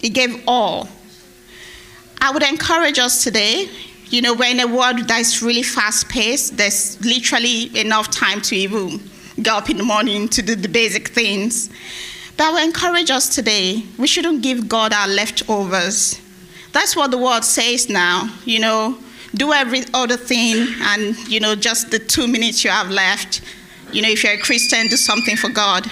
He 0.00 0.08
gave 0.08 0.42
all. 0.46 0.88
I 2.20 2.30
would 2.30 2.42
encourage 2.42 2.98
us 2.98 3.24
today 3.24 3.68
you 4.12 4.20
know, 4.20 4.34
we're 4.34 4.50
in 4.50 4.60
a 4.60 4.66
world 4.66 4.98
that's 5.08 5.40
really 5.40 5.62
fast 5.62 6.06
paced. 6.10 6.58
There's 6.58 7.02
literally 7.02 7.74
enough 7.80 8.10
time 8.10 8.42
to 8.42 8.54
even 8.54 9.00
get 9.36 9.48
up 9.48 9.70
in 9.70 9.78
the 9.78 9.82
morning 9.82 10.28
to 10.28 10.42
do 10.42 10.54
the 10.54 10.68
basic 10.68 11.08
things. 11.08 11.70
I 12.40 12.50
will 12.50 12.64
encourage 12.64 13.10
us 13.10 13.34
today, 13.34 13.84
we 13.98 14.06
shouldn't 14.06 14.42
give 14.42 14.68
God 14.68 14.92
our 14.92 15.06
leftovers. 15.06 16.20
That's 16.72 16.96
what 16.96 17.10
the 17.10 17.18
world 17.18 17.44
says 17.44 17.88
now, 17.88 18.34
you 18.44 18.58
know, 18.58 18.98
do 19.34 19.52
every 19.52 19.82
other 19.94 20.16
thing 20.16 20.66
and, 20.80 21.16
you 21.28 21.40
know, 21.40 21.54
just 21.54 21.90
the 21.90 21.98
two 21.98 22.26
minutes 22.26 22.64
you 22.64 22.70
have 22.70 22.90
left. 22.90 23.42
You 23.92 24.02
know, 24.02 24.08
if 24.08 24.24
you're 24.24 24.32
a 24.32 24.38
Christian, 24.38 24.88
do 24.88 24.96
something 24.96 25.36
for 25.36 25.50
God. 25.50 25.90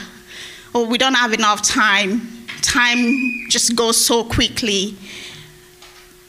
Or 0.75 0.87
we 0.87 0.99
don't 0.99 1.15
have 1.15 1.33
enough 1.33 1.63
time. 1.63 2.47
Time 2.63 3.47
just 3.49 3.77
goes 3.77 3.97
so 4.03 4.25
quickly. 4.25 4.97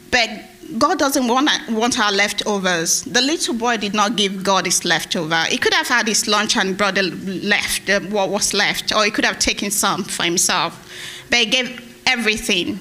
But 0.10 0.30
God 0.78 1.00
doesn't 1.00 1.28
want, 1.28 1.50
want 1.70 2.00
our 2.00 2.12
leftovers. 2.12 3.04
The 3.04 3.22
little 3.22 3.54
boy 3.54 3.78
did 3.78 3.94
not 3.94 4.16
give 4.16 4.44
God 4.44 4.66
his 4.66 4.86
leftover. 4.86 5.44
He 5.46 5.58
could 5.58 5.74
have 5.74 5.88
had 5.88 6.08
his 6.08 6.28
lunch 6.28 6.56
and 6.58 6.78
brought 6.78 6.96
the 6.96 7.04
left, 7.04 7.90
uh, 7.90 8.00
what 8.02 8.30
was 8.30 8.54
left, 8.54 8.94
or 8.96 9.04
he 9.04 9.12
could 9.12 9.26
have 9.26 9.40
taken 9.40 9.72
some 9.72 10.04
for 10.04 10.24
himself. 10.24 10.88
But 11.30 11.40
he 11.40 11.46
gave 11.46 12.04
everything. 12.06 12.80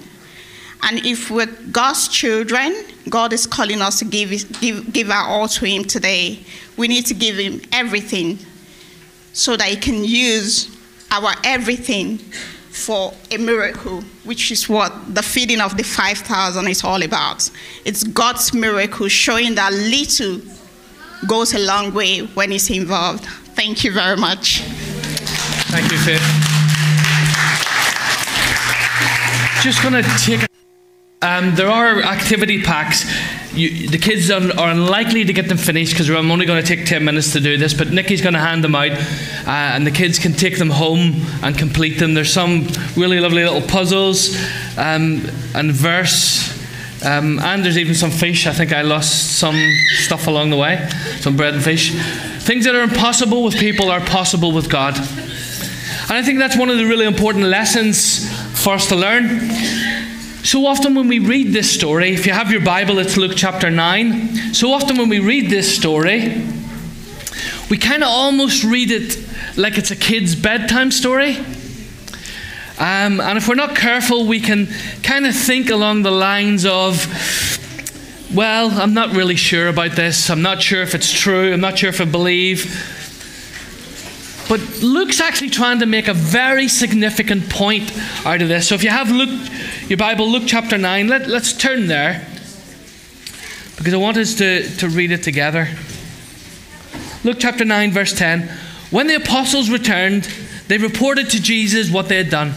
And 0.83 1.05
if 1.05 1.31
we're 1.31 1.47
God's 1.47 2.09
children, 2.09 2.75
God 3.09 3.33
is 3.33 3.47
calling 3.47 3.83
us 3.83 3.99
to 3.99 4.05
give, 4.05 4.31
give, 4.61 4.93
give 4.93 5.11
our 5.11 5.29
all 5.29 5.49
to 5.49 5.65
Him 5.65 5.85
today. 5.85 6.41
We 6.77 6.89
need 6.89 7.07
to 7.07 7.15
give 7.15 7.37
Him 7.37 7.61
everything 7.73 8.39
so 9.33 9.57
that 9.57 9.69
He 9.69 9.77
can 9.77 10.05
use 10.05 10.75
our 11.11 11.35
everything 11.45 12.21
for 12.71 13.13
a 13.31 13.37
miracle, 13.37 14.03
which 14.25 14.51
is 14.51 14.69
what 14.69 14.93
the 15.15 15.23
feeding 15.23 15.61
of 15.61 15.77
the 15.77 15.83
5,000 15.83 16.69
is 16.69 16.85
all 16.85 17.03
about. 17.03 17.51
It's 17.85 18.05
God's 18.05 18.55
miracle 18.55 19.09
showing 19.09 19.55
that 19.57 19.73
little 19.73 20.41
goes 21.27 21.55
a 21.55 21.59
long 21.59 21.93
way 21.93 22.21
when 22.21 22.53
it's 22.53 22.71
involved. 22.71 23.25
Thank 23.55 23.85
you 23.85 23.93
very 23.93 24.17
much. 24.17 24.63
Thank 25.71 25.91
you, 25.93 25.99
Faith. 25.99 26.21
Just 29.63 29.83
going 29.83 30.03
to 30.03 30.11
take. 30.25 30.60
Um, 31.23 31.55
there 31.55 31.69
are 31.69 32.03
activity 32.03 32.63
packs 32.63 33.05
you, 33.53 33.89
the 33.89 33.99
kids 33.99 34.31
are, 34.31 34.41
are, 34.59 34.71
unlikely 34.71 35.25
to 35.25 35.33
get 35.33 35.49
them 35.49 35.59
finished 35.59 35.93
because 35.93 36.09
I'm 36.09 36.31
only 36.31 36.47
going 36.47 36.63
to 36.63 36.77
take 36.77 36.87
10 36.87 37.05
minutes 37.05 37.33
to 37.33 37.41
do 37.41 37.57
this, 37.57 37.75
but 37.75 37.91
Nikki's 37.91 38.21
going 38.21 38.35
to 38.35 38.41
hand 38.41 38.63
them 38.63 38.75
out 38.75 38.93
uh, 38.93 39.45
and 39.47 39.87
the 39.87 39.91
kids 39.91 40.19
can 40.19 40.33
take 40.33 40.59
them 40.59 40.71
home 40.71 41.15
and 41.43 41.59
complete 41.59 41.99
them. 41.99 42.15
There's 42.15 42.33
some 42.33 42.69
really 42.97 43.19
lovely 43.19 43.43
little 43.43 43.63
puzzles 43.63 44.37
um, 44.79 45.27
and 45.55 45.73
verse. 45.73 46.59
Um, 47.05 47.39
and 47.41 47.65
there's 47.65 47.79
even 47.79 47.95
some 47.95 48.11
fish. 48.11 48.47
I 48.47 48.53
think 48.53 48.73
I 48.73 48.83
lost 48.83 49.39
some 49.39 49.57
stuff 50.05 50.27
along 50.27 50.51
the 50.51 50.57
way, 50.57 50.87
some 51.21 51.37
bread 51.37 51.55
and 51.55 51.63
fish. 51.63 51.93
Things 52.41 52.67
that 52.67 52.75
are 52.75 52.83
impossible 52.83 53.43
with 53.43 53.57
people 53.57 53.91
are 53.91 54.01
possible 54.01 54.53
with 54.53 54.71
God. 54.71 54.97
And 54.97 56.13
I 56.13 56.23
think 56.23 56.39
that's 56.39 56.59
one 56.59 56.69
of 56.69 56.77
the 56.77 56.85
really 56.85 57.07
important 57.07 57.47
lessons 57.47 58.29
for 58.63 58.75
us 58.75 58.89
to 58.89 58.97
learn 58.97 59.41
so 60.43 60.67
often, 60.67 60.95
when 60.95 61.07
we 61.07 61.19
read 61.19 61.53
this 61.53 61.71
story, 61.71 62.15
if 62.15 62.27
you 62.27 62.33
have 62.33 62.51
your 62.51 62.63
Bible, 62.63 62.99
it's 62.99 63.19
Luke 63.19 63.33
chapter 63.37 63.71
9. 63.71 64.55
So 64.55 64.73
often, 64.73 64.97
when 64.97 65.11
we 65.11 65.19
read 65.19 65.51
this 65.51 65.77
story, 65.77 66.43
we 67.69 67.77
kind 67.77 68.03
of 68.03 68.09
almost 68.09 68.65
read 68.65 68.91
it 68.91 69.19
like 69.59 69.77
it's 69.77 69.91
a 69.91 69.97
kid's 69.97 70.35
bedtime 70.35 70.91
story. 70.93 71.37
Um, 72.79 73.21
and 73.21 73.37
if 73.37 73.49
we're 73.49 73.55
not 73.55 73.77
careful, 73.77 74.27
we 74.27 74.41
can 74.41 74.69
kind 75.03 75.27
of 75.27 75.37
think 75.37 75.69
along 75.69 76.03
the 76.03 76.11
lines 76.11 76.65
of, 76.65 77.07
well, 78.35 78.71
I'm 78.71 78.95
not 78.95 79.15
really 79.15 79.37
sure 79.37 79.69
about 79.69 79.93
this. 79.93 80.31
I'm 80.31 80.41
not 80.41 80.63
sure 80.63 80.81
if 80.81 80.95
it's 80.95 81.13
true. 81.13 81.53
I'm 81.53 81.61
not 81.61 81.79
sure 81.79 81.91
if 81.91 82.01
I 82.01 82.07
believe. 82.07 83.00
But 84.51 84.83
Luke's 84.83 85.21
actually 85.21 85.51
trying 85.51 85.79
to 85.79 85.87
make 85.87 86.09
a 86.09 86.13
very 86.13 86.69
significant 86.69 87.49
point 87.49 87.91
out 88.27 88.43
of 88.43 88.49
this. 88.49 88.69
So 88.69 88.75
if 88.75 88.83
you 88.83 88.91
have 88.91 89.11
Luke 89.11 89.31
your 89.91 89.97
Bible, 89.97 90.29
Luke 90.29 90.45
chapter 90.47 90.79
9. 90.79 91.09
Let, 91.09 91.27
let's 91.27 91.53
turn 91.53 91.89
there 91.89 92.25
because 93.77 93.93
I 93.93 93.97
want 93.97 94.17
us 94.19 94.37
to, 94.37 94.69
to 94.77 94.89
read 94.89 95.11
it 95.11 95.25
together. 95.25 95.69
Luke 97.25 97.39
chapter 97.41 97.65
9, 97.65 97.91
verse 97.91 98.17
10. 98.17 98.43
When 98.91 99.09
the 99.09 99.17
apostles 99.17 99.69
returned, 99.69 100.29
they 100.69 100.79
reported 100.79 101.29
to 101.31 101.43
Jesus 101.43 101.91
what 101.91 102.09
they 102.09 102.19
had 102.19 102.31
done. 102.31 102.55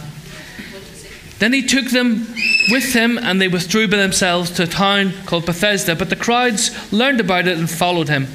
Then 1.40 1.52
he 1.52 1.66
took 1.66 1.86
them 1.86 2.26
with 2.70 2.92
him, 2.94 3.18
and 3.18 3.40
they 3.40 3.48
withdrew 3.48 3.88
by 3.88 3.96
themselves 3.96 4.52
to 4.52 4.62
a 4.62 4.68
town 4.68 5.12
called 5.26 5.46
Bethsaida. 5.46 5.96
But 5.96 6.10
the 6.10 6.16
crowds 6.16 6.92
learned 6.92 7.18
about 7.18 7.48
it 7.48 7.58
and 7.58 7.68
followed 7.68 8.08
him. 8.08 8.28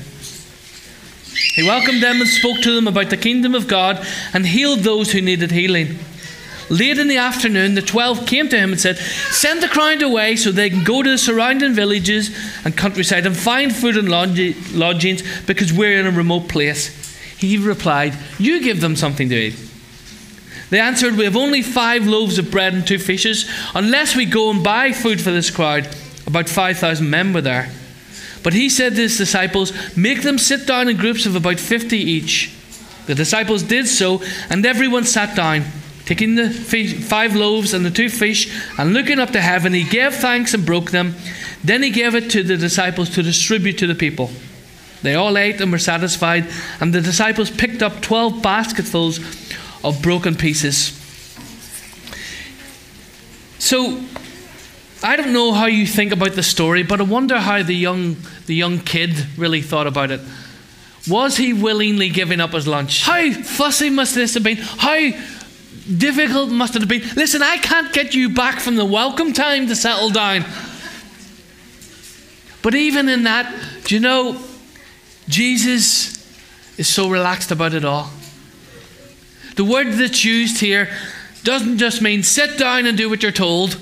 He 1.56 1.64
welcomed 1.64 2.02
them 2.02 2.22
and 2.22 2.30
spoke 2.30 2.62
to 2.62 2.76
them 2.76 2.88
about 2.88 3.10
the 3.10 3.18
kingdom 3.18 3.56
of 3.56 3.68
God 3.68 4.06
and 4.34 4.46
healed 4.46 4.80
those 4.80 5.12
who 5.12 5.22
needed 5.22 5.52
healing. 5.52 6.00
Late 6.70 7.00
in 7.00 7.08
the 7.08 7.18
afternoon, 7.18 7.74
the 7.74 7.82
twelve 7.82 8.28
came 8.28 8.48
to 8.50 8.58
him 8.58 8.72
and 8.72 8.80
said, 8.80 8.98
Send 8.98 9.64
the 9.64 9.68
crowd 9.68 10.04
away 10.04 10.36
so 10.36 10.52
they 10.52 10.70
can 10.70 10.84
go 10.84 11.02
to 11.02 11.10
the 11.10 11.18
surrounding 11.18 11.74
villages 11.74 12.30
and 12.64 12.78
countryside 12.78 13.26
and 13.26 13.36
find 13.36 13.76
food 13.76 13.98
and 13.98 14.08
lodgings 14.10 15.24
because 15.48 15.74
we're 15.74 16.00
in 16.00 16.06
a 16.06 16.12
remote 16.12 16.48
place. 16.48 16.96
He 17.38 17.58
replied, 17.58 18.16
You 18.38 18.62
give 18.62 18.82
them 18.82 18.96
something 18.96 19.30
to 19.30 19.36
eat. 19.36 19.70
They 20.70 20.80
answered, 20.80 21.16
We 21.16 21.24
have 21.24 21.36
only 21.36 21.64
five 21.64 22.06
loaves 22.06 22.38
of 22.38 22.52
bread 22.52 22.76
and 22.76 22.86
two 22.86 23.00
fishes, 23.00 23.50
unless 23.74 24.16
we 24.16 24.26
go 24.26 24.52
and 24.52 24.64
buy 24.64 24.92
food 24.92 25.20
for 25.20 25.32
this 25.32 25.50
crowd. 25.50 25.88
About 26.28 26.48
5,000 26.48 27.10
men 27.10 27.34
were 27.34 27.42
there. 27.42 27.72
But 28.44 28.54
he 28.54 28.70
said 28.70 28.96
to 28.96 29.02
his 29.02 29.18
disciples, 29.18 29.74
Make 29.98 30.22
them 30.22 30.38
sit 30.38 30.66
down 30.66 30.88
in 30.88 30.98
groups 30.98 31.26
of 31.26 31.36
about 31.36 31.60
50 31.60 31.98
each. 31.98 32.54
The 33.06 33.16
disciples 33.16 33.64
did 33.64 33.88
so, 33.88 34.22
and 34.50 34.66
everyone 34.66 35.04
sat 35.04 35.36
down. 35.36 35.66
taking 36.06 36.36
the 36.36 36.50
five 36.50 37.36
loaves 37.36 37.74
and 37.74 37.86
the 37.86 37.92
two 37.92 38.10
fish, 38.10 38.52
and 38.80 38.94
looking 38.94 39.20
up 39.20 39.32
to 39.32 39.42
heaven, 39.42 39.74
he 39.74 39.84
gave 39.84 40.16
thanks 40.16 40.54
and 40.54 40.66
broke 40.66 40.92
them. 40.92 41.16
Then 41.64 41.84
he 41.84 41.90
gave 41.90 42.16
it 42.16 42.32
to 42.32 42.44
the 42.44 42.58
disciples 42.58 43.10
to 43.12 43.24
distribute 43.24 43.78
to 43.80 43.88
the 43.88 43.96
people. 43.96 44.32
They 45.02 45.16
all 45.16 45.38
ate 45.38 45.62
and 45.62 45.72
were 45.72 45.80
satisfied, 45.80 46.48
and 46.80 46.94
the 46.94 47.02
disciples 47.02 47.50
picked 47.50 47.82
up 47.82 48.02
12 48.02 48.42
basketfuls 48.42 49.20
of 49.84 50.02
broken 50.02 50.36
pieces. 50.36 50.96
So, 53.60 54.02
I 55.02 55.16
don't 55.16 55.32
know 55.32 55.54
how 55.54 55.68
you 55.68 55.88
think 55.88 56.12
about 56.12 56.34
the 56.34 56.44
story, 56.44 56.84
but 56.84 57.00
I 57.00 57.04
wonder 57.04 57.40
how 57.40 57.64
the 57.64 57.74
young, 57.74 58.18
the 58.48 58.56
young 58.56 58.80
kid 58.80 59.12
really 59.38 59.62
thought 59.62 59.88
about 59.88 60.12
it. 60.12 60.20
Was 61.08 61.38
he 61.38 61.54
willingly 61.54 62.10
giving 62.10 62.42
up 62.42 62.52
his 62.52 62.68
lunch? 62.68 63.04
How 63.04 63.32
fussy 63.32 63.90
must 63.90 64.14
this 64.14 64.34
have 64.34 64.44
been? 64.44 64.58
How 64.58 65.12
difficult 65.98 66.50
must 66.50 66.76
it 66.76 66.82
have 66.82 66.90
been? 66.90 67.04
Listen, 67.16 67.42
I 67.42 67.58
can't 67.58 67.94
get 67.94 68.14
you 68.14 68.30
back 68.30 68.60
from 68.60 68.76
the 68.76 68.84
welcome 68.86 69.32
time 69.32 69.68
to 69.68 69.76
settle 69.76 70.10
down. 70.10 70.44
But 72.62 72.76
even 72.76 73.08
in 73.08 73.24
that, 73.24 73.54
do 73.86 73.96
you 73.96 74.02
know, 74.02 74.38
Jesus 75.30 76.18
is 76.78 76.88
so 76.88 77.10
relaxed 77.10 77.52
about 77.52 77.74
it 77.74 77.86
all. 77.86 78.10
The 79.56 79.64
word 79.64 79.94
that's 79.94 80.26
used 80.26 80.60
here 80.60 80.90
doesn't 81.44 81.78
just 81.78 82.02
mean 82.02 82.24
sit 82.24 82.58
down 82.58 82.86
and 82.86 82.98
do 82.98 83.10
what 83.10 83.24
you're 83.24 83.32
told. 83.32 83.78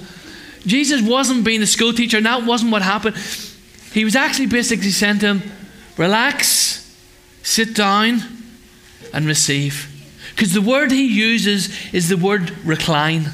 Jesus 0.68 1.02
wasn't 1.02 1.44
being 1.44 1.62
a 1.62 1.68
school 1.68 1.94
teacher, 1.94 2.18
and 2.18 2.26
that 2.26 2.46
wasn't 2.46 2.72
what 2.72 2.82
happened. 2.82 3.16
He 3.94 4.06
was 4.06 4.16
actually 4.16 4.48
basically 4.48 4.92
sent 4.92 5.22
him, 5.22 5.42
relax, 5.98 6.96
sit 7.42 7.74
down, 7.74 8.22
and 9.14 9.26
receive. 9.26 9.94
Because 10.36 10.54
the 10.54 10.62
word 10.62 10.92
he 10.92 11.06
uses 11.06 11.70
is 11.94 12.10
the 12.10 12.18
word 12.18 12.52
recline. 12.66 13.32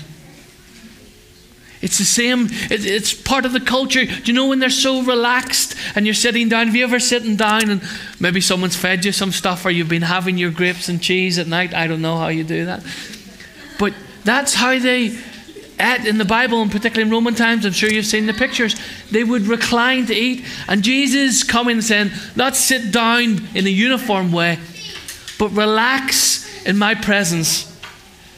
It's 1.81 1.97
the 1.97 2.05
same, 2.05 2.45
it, 2.71 2.85
it's 2.85 3.13
part 3.13 3.43
of 3.43 3.51
the 3.51 3.59
culture. 3.59 4.05
Do 4.05 4.23
you 4.23 4.31
know 4.31 4.47
when 4.47 4.59
they're 4.59 4.69
so 4.69 5.03
relaxed 5.03 5.75
and 5.95 6.05
you're 6.05 6.13
sitting 6.13 6.47
down? 6.47 6.67
Have 6.67 6.75
you 6.77 6.85
ever 6.85 6.97
sitting 6.97 7.35
down 7.35 7.69
and 7.69 7.81
maybe 8.21 8.39
someone's 8.39 8.77
fed 8.77 9.03
you 9.03 9.11
some 9.11 9.33
stuff 9.33 9.65
or 9.65 9.69
you've 9.69 9.89
been 9.89 10.03
having 10.03 10.37
your 10.37 10.49
grapes 10.49 10.87
and 10.87 11.01
cheese 11.01 11.37
at 11.37 11.47
night? 11.47 11.73
I 11.73 11.87
don't 11.87 12.01
know 12.01 12.15
how 12.15 12.29
you 12.29 12.45
do 12.45 12.67
that. 12.67 12.85
But 13.77 13.93
that's 14.23 14.53
how 14.53 14.79
they 14.79 15.17
ate 15.79 16.05
in 16.05 16.17
the 16.17 16.25
Bible, 16.25 16.61
and 16.61 16.71
particularly 16.71 17.07
in 17.07 17.11
Roman 17.11 17.35
times. 17.35 17.65
I'm 17.65 17.73
sure 17.73 17.89
you've 17.89 18.05
seen 18.05 18.25
the 18.25 18.33
pictures. 18.33 18.75
They 19.11 19.23
would 19.23 19.47
recline 19.47 20.05
to 20.07 20.13
eat. 20.13 20.45
And 20.67 20.83
Jesus 20.83 21.43
coming 21.43 21.77
and 21.77 21.83
saying, 21.83 22.11
not 22.35 22.55
sit 22.55 22.91
down 22.91 23.47
in 23.55 23.65
a 23.65 23.69
uniform 23.69 24.31
way, 24.31 24.59
but 25.39 25.49
relax 25.49 26.65
in 26.65 26.77
my 26.77 26.95
presence. 26.95 27.69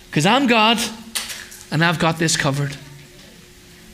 Because 0.10 0.26
I'm 0.26 0.48
God 0.48 0.80
and 1.72 1.84
I've 1.84 2.00
got 2.00 2.18
this 2.18 2.38
covered. 2.38 2.76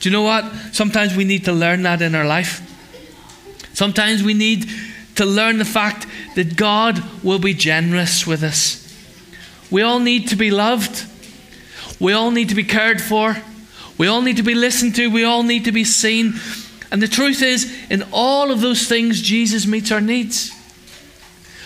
Do 0.00 0.08
you 0.08 0.12
know 0.12 0.22
what? 0.22 0.44
Sometimes 0.72 1.14
we 1.16 1.24
need 1.24 1.44
to 1.44 1.52
learn 1.52 1.82
that 1.82 2.02
in 2.02 2.14
our 2.14 2.24
life. 2.24 2.60
Sometimes 3.74 4.22
we 4.22 4.34
need 4.34 4.68
to 5.16 5.24
learn 5.24 5.58
the 5.58 5.64
fact 5.64 6.06
that 6.34 6.56
God 6.56 7.02
will 7.22 7.38
be 7.38 7.54
generous 7.54 8.26
with 8.26 8.42
us. 8.42 8.78
We 9.70 9.82
all 9.82 10.00
need 10.00 10.28
to 10.28 10.36
be 10.36 10.50
loved. 10.50 11.06
We 12.02 12.14
all 12.14 12.32
need 12.32 12.48
to 12.48 12.56
be 12.56 12.64
cared 12.64 13.00
for. 13.00 13.36
We 13.96 14.08
all 14.08 14.22
need 14.22 14.38
to 14.38 14.42
be 14.42 14.56
listened 14.56 14.96
to. 14.96 15.08
We 15.08 15.22
all 15.22 15.44
need 15.44 15.66
to 15.66 15.72
be 15.72 15.84
seen. 15.84 16.34
And 16.90 17.00
the 17.00 17.06
truth 17.06 17.42
is, 17.42 17.72
in 17.88 18.02
all 18.12 18.50
of 18.50 18.60
those 18.60 18.88
things, 18.88 19.22
Jesus 19.22 19.66
meets 19.66 19.92
our 19.92 20.00
needs. 20.00 20.50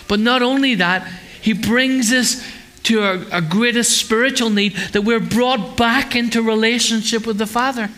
But 0.09 0.21
not 0.21 0.43
only 0.43 0.75
that, 0.75 1.09
He 1.41 1.55
brings 1.55 2.13
us 2.13 2.47
to 2.83 3.03
our, 3.03 3.19
our 3.33 3.41
greatest 3.41 3.99
spiritual 3.99 4.51
need 4.51 4.77
that 4.93 5.03
we're 5.03 5.21
brought 5.21 5.79
back 5.79 6.15
into 6.15 6.43
relationship 6.43 7.27
with 7.27 7.39
the 7.39 7.47
Father. 7.47 7.89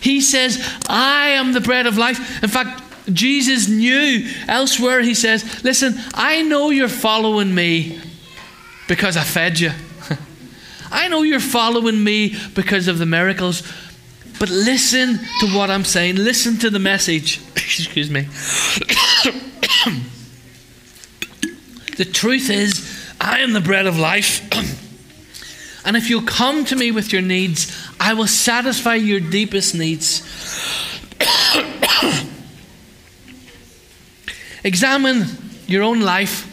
He 0.00 0.22
says, 0.22 0.66
I 0.88 1.28
am 1.28 1.52
the 1.52 1.60
bread 1.60 1.86
of 1.86 1.98
life. 1.98 2.42
In 2.42 2.48
fact, 2.48 2.82
Jesus 3.12 3.68
knew 3.68 4.26
elsewhere, 4.48 5.02
he 5.02 5.14
says, 5.14 5.62
Listen, 5.62 5.94
I 6.14 6.40
know 6.40 6.70
you're 6.70 6.88
following 6.88 7.54
me 7.54 8.00
because 8.88 9.18
I 9.18 9.24
fed 9.24 9.60
you. 9.60 9.72
I 10.92 11.08
know 11.08 11.22
you're 11.22 11.40
following 11.40 12.04
me 12.04 12.36
because 12.54 12.86
of 12.86 12.98
the 12.98 13.06
miracles. 13.06 13.62
But 14.38 14.50
listen 14.50 15.18
to 15.40 15.46
what 15.56 15.70
I'm 15.70 15.84
saying. 15.84 16.16
Listen 16.16 16.58
to 16.58 16.68
the 16.68 16.78
message. 16.78 17.40
Excuse 17.56 18.10
me. 18.10 18.22
the 21.96 22.04
truth 22.04 22.50
is, 22.50 23.10
I 23.20 23.40
am 23.40 23.52
the 23.54 23.60
bread 23.60 23.86
of 23.86 23.98
life. 23.98 24.42
and 25.86 25.96
if 25.96 26.10
you'll 26.10 26.22
come 26.22 26.64
to 26.66 26.76
me 26.76 26.90
with 26.90 27.12
your 27.12 27.22
needs, 27.22 27.88
I 27.98 28.12
will 28.14 28.26
satisfy 28.26 28.96
your 28.96 29.20
deepest 29.20 29.74
needs. 29.74 30.28
Examine 34.64 35.26
your 35.66 35.82
own 35.82 36.00
life. 36.00 36.48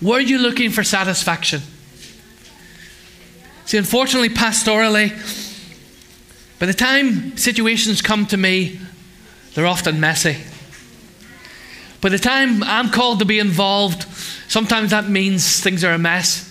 Were 0.00 0.20
you 0.20 0.38
looking 0.38 0.70
for 0.70 0.84
satisfaction? 0.84 1.62
See, 3.74 3.78
unfortunately, 3.78 4.28
pastorally, 4.28 5.10
by 6.60 6.66
the 6.66 6.72
time 6.72 7.36
situations 7.36 8.02
come 8.02 8.24
to 8.26 8.36
me, 8.36 8.78
they're 9.54 9.66
often 9.66 9.98
messy. 9.98 10.36
By 12.00 12.10
the 12.10 12.18
time 12.20 12.62
I'm 12.62 12.90
called 12.90 13.18
to 13.18 13.24
be 13.24 13.40
involved, 13.40 14.04
sometimes 14.46 14.92
that 14.92 15.08
means 15.08 15.58
things 15.58 15.82
are 15.82 15.92
a 15.92 15.98
mess. 15.98 16.48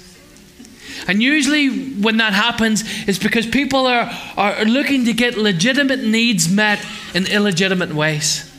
And 1.08 1.24
usually, 1.24 1.94
when 1.94 2.18
that 2.18 2.34
happens, 2.34 2.84
it's 3.08 3.20
because 3.20 3.48
people 3.48 3.88
are, 3.88 4.12
are 4.36 4.66
looking 4.66 5.06
to 5.06 5.14
get 5.14 5.38
legitimate 5.38 6.04
needs 6.04 6.50
met 6.50 6.86
in 7.14 7.26
illegitimate 7.26 7.94
ways. 7.94 8.52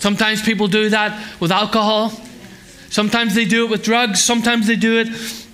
Sometimes 0.00 0.42
people 0.42 0.66
do 0.66 0.88
that 0.88 1.24
with 1.38 1.52
alcohol. 1.52 2.12
Sometimes 2.88 3.36
they 3.36 3.44
do 3.44 3.64
it 3.66 3.70
with 3.70 3.84
drugs. 3.84 4.20
Sometimes 4.24 4.66
they 4.66 4.74
do 4.74 4.98
it 4.98 5.46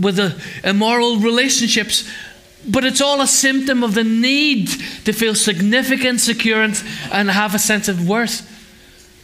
with 0.00 0.16
the 0.16 0.40
immoral 0.62 1.18
relationships. 1.18 2.08
But 2.66 2.84
it's 2.84 3.00
all 3.00 3.20
a 3.20 3.26
symptom 3.26 3.82
of 3.82 3.94
the 3.94 4.04
need 4.04 4.68
to 5.04 5.12
feel 5.12 5.34
significant, 5.34 6.20
secure, 6.20 6.62
and, 6.62 6.82
and 7.12 7.30
have 7.30 7.54
a 7.54 7.58
sense 7.58 7.88
of 7.88 8.08
worth. 8.08 8.50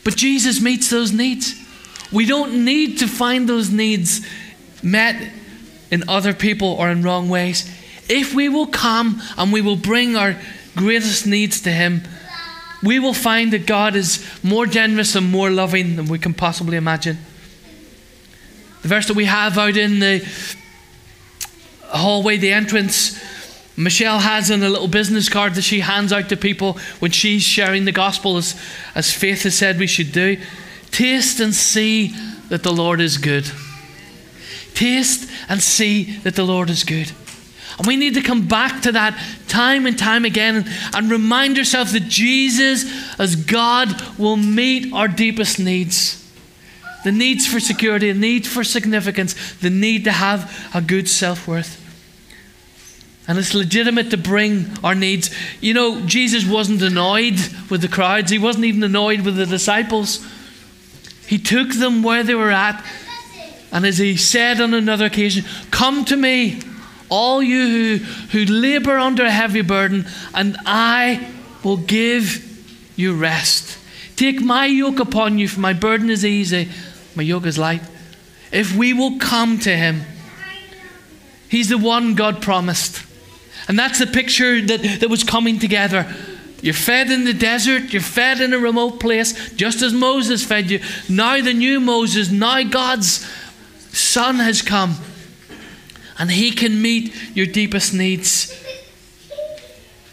But 0.04 0.16
Jesus 0.16 0.60
meets 0.60 0.90
those 0.90 1.12
needs. 1.12 1.54
We 2.12 2.26
don't 2.26 2.64
need 2.64 2.98
to 2.98 3.06
find 3.06 3.48
those 3.48 3.70
needs 3.70 4.26
met 4.82 5.32
in 5.90 6.08
other 6.08 6.32
people 6.32 6.68
or 6.68 6.90
in 6.90 7.02
wrong 7.02 7.28
ways. 7.28 7.70
If 8.08 8.34
we 8.34 8.48
will 8.48 8.66
come 8.66 9.22
and 9.38 9.52
we 9.52 9.60
will 9.60 9.76
bring 9.76 10.16
our 10.16 10.36
greatest 10.76 11.26
needs 11.26 11.60
to 11.62 11.70
Him, 11.70 12.02
we 12.82 12.98
will 12.98 13.14
find 13.14 13.52
that 13.52 13.66
God 13.66 13.94
is 13.94 14.26
more 14.42 14.66
generous 14.66 15.14
and 15.14 15.30
more 15.30 15.50
loving 15.50 15.96
than 15.96 16.06
we 16.06 16.18
can 16.18 16.34
possibly 16.34 16.76
imagine. 16.76 17.18
The 18.82 18.88
verse 18.88 19.06
that 19.08 19.16
we 19.16 19.26
have 19.26 19.58
out 19.58 19.76
in 19.76 20.00
the 20.00 20.26
hallway, 21.98 22.36
the 22.36 22.52
entrance, 22.52 23.20
Michelle 23.76 24.18
has 24.18 24.50
in 24.50 24.62
a 24.62 24.68
little 24.68 24.88
business 24.88 25.28
card 25.28 25.54
that 25.54 25.62
she 25.62 25.80
hands 25.80 26.12
out 26.12 26.28
to 26.28 26.36
people 26.36 26.78
when 26.98 27.10
she's 27.10 27.42
sharing 27.42 27.84
the 27.84 27.92
gospel, 27.92 28.36
as, 28.36 28.60
as 28.94 29.12
Faith 29.12 29.42
has 29.44 29.56
said 29.56 29.78
we 29.78 29.86
should 29.86 30.12
do. 30.12 30.38
Taste 30.90 31.40
and 31.40 31.54
see 31.54 32.08
that 32.48 32.62
the 32.62 32.72
Lord 32.72 33.00
is 33.00 33.16
good. 33.16 33.50
Taste 34.74 35.30
and 35.48 35.60
see 35.62 36.16
that 36.18 36.34
the 36.34 36.44
Lord 36.44 36.70
is 36.70 36.84
good. 36.84 37.12
And 37.78 37.86
we 37.86 37.96
need 37.96 38.14
to 38.14 38.22
come 38.22 38.46
back 38.46 38.82
to 38.82 38.92
that 38.92 39.18
time 39.48 39.86
and 39.86 39.98
time 39.98 40.24
again 40.24 40.56
and, 40.56 40.68
and 40.94 41.10
remind 41.10 41.56
ourselves 41.56 41.92
that 41.92 42.08
Jesus, 42.08 42.84
as 43.18 43.36
God, 43.36 43.88
will 44.18 44.36
meet 44.36 44.92
our 44.92 45.08
deepest 45.08 45.58
needs 45.58 46.20
the 47.04 47.12
needs 47.12 47.46
for 47.46 47.60
security, 47.60 48.12
the 48.12 48.18
need 48.18 48.46
for 48.46 48.64
significance, 48.64 49.54
the 49.54 49.70
need 49.70 50.04
to 50.04 50.12
have 50.12 50.70
a 50.74 50.80
good 50.80 51.08
self 51.08 51.48
worth. 51.48 51.79
And 53.30 53.38
it's 53.38 53.54
legitimate 53.54 54.10
to 54.10 54.16
bring 54.16 54.66
our 54.82 54.96
needs. 54.96 55.30
You 55.60 55.72
know, 55.72 56.04
Jesus 56.04 56.44
wasn't 56.44 56.82
annoyed 56.82 57.38
with 57.70 57.80
the 57.80 57.86
crowds, 57.86 58.32
he 58.32 58.40
wasn't 58.40 58.64
even 58.64 58.82
annoyed 58.82 59.20
with 59.20 59.36
the 59.36 59.46
disciples. 59.46 60.26
He 61.28 61.38
took 61.38 61.70
them 61.70 62.02
where 62.02 62.24
they 62.24 62.34
were 62.34 62.50
at. 62.50 62.84
And 63.70 63.86
as 63.86 63.98
he 63.98 64.16
said 64.16 64.60
on 64.60 64.74
another 64.74 65.04
occasion, 65.04 65.44
Come 65.70 66.04
to 66.06 66.16
me, 66.16 66.60
all 67.08 67.40
you 67.40 67.98
who, 67.98 68.04
who 68.32 68.52
labor 68.52 68.98
under 68.98 69.24
a 69.24 69.30
heavy 69.30 69.62
burden, 69.62 70.08
and 70.34 70.56
I 70.66 71.30
will 71.62 71.76
give 71.76 72.44
you 72.96 73.14
rest. 73.14 73.78
Take 74.16 74.40
my 74.40 74.66
yoke 74.66 74.98
upon 74.98 75.38
you, 75.38 75.46
for 75.46 75.60
my 75.60 75.72
burden 75.72 76.10
is 76.10 76.24
easy, 76.24 76.68
my 77.14 77.22
yoke 77.22 77.46
is 77.46 77.58
light. 77.58 77.82
If 78.50 78.74
we 78.74 78.92
will 78.92 79.20
come 79.20 79.60
to 79.60 79.70
him, 79.70 80.02
he's 81.48 81.68
the 81.68 81.78
one 81.78 82.16
God 82.16 82.42
promised. 82.42 83.06
And 83.70 83.78
that's 83.78 84.00
the 84.00 84.06
picture 84.08 84.60
that, 84.60 84.98
that 84.98 85.08
was 85.08 85.22
coming 85.22 85.60
together. 85.60 86.12
You're 86.60 86.74
fed 86.74 87.08
in 87.08 87.22
the 87.22 87.32
desert, 87.32 87.92
you're 87.92 88.02
fed 88.02 88.40
in 88.40 88.52
a 88.52 88.58
remote 88.58 88.98
place, 88.98 89.52
just 89.52 89.80
as 89.80 89.92
Moses 89.92 90.44
fed 90.44 90.72
you. 90.72 90.80
Now, 91.08 91.40
the 91.40 91.54
new 91.54 91.78
Moses, 91.78 92.32
now 92.32 92.64
God's 92.64 93.24
Son 93.92 94.40
has 94.40 94.60
come. 94.60 94.96
and 96.18 96.32
He 96.32 96.50
can 96.50 96.82
meet 96.82 97.14
your 97.36 97.46
deepest 97.46 97.94
needs. 97.94 98.60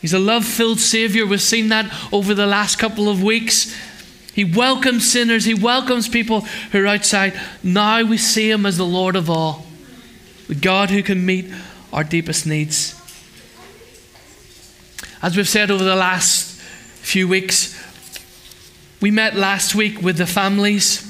He's 0.04 0.14
a 0.14 0.20
love 0.20 0.46
filled 0.46 0.80
Savior. 0.80 1.26
We've 1.26 1.42
seen 1.42 1.70
that 1.70 1.92
over 2.14 2.36
the 2.36 2.46
last 2.46 2.78
couple 2.78 3.10
of 3.10 3.24
weeks. 3.24 3.76
He 4.36 4.44
welcomes 4.44 5.12
sinners, 5.12 5.46
He 5.46 5.56
welcomes 5.56 6.08
people 6.08 6.42
who 6.42 6.84
are 6.84 6.86
outside. 6.86 7.34
Now 7.64 8.04
we 8.04 8.20
see 8.20 8.52
Him 8.52 8.68
as 8.68 8.78
the 8.78 8.86
Lord 8.86 9.16
of 9.16 9.32
all, 9.32 9.66
the 10.48 10.54
God 10.54 10.92
who 10.92 11.02
can 11.02 11.26
meet 11.26 11.52
our 11.92 12.04
deepest 12.04 12.46
needs. 12.46 12.97
As 15.22 15.36
we've 15.36 15.50
said 15.50 15.72
over 15.72 15.84
the 15.84 15.96
last 15.96 16.60
few 16.62 17.28
weeks, 17.28 17.76
we 19.02 19.10
met 19.10 19.36
last 19.36 19.74
week 19.74 20.02
with 20.02 20.18
the 20.18 20.28
families. 20.28 21.04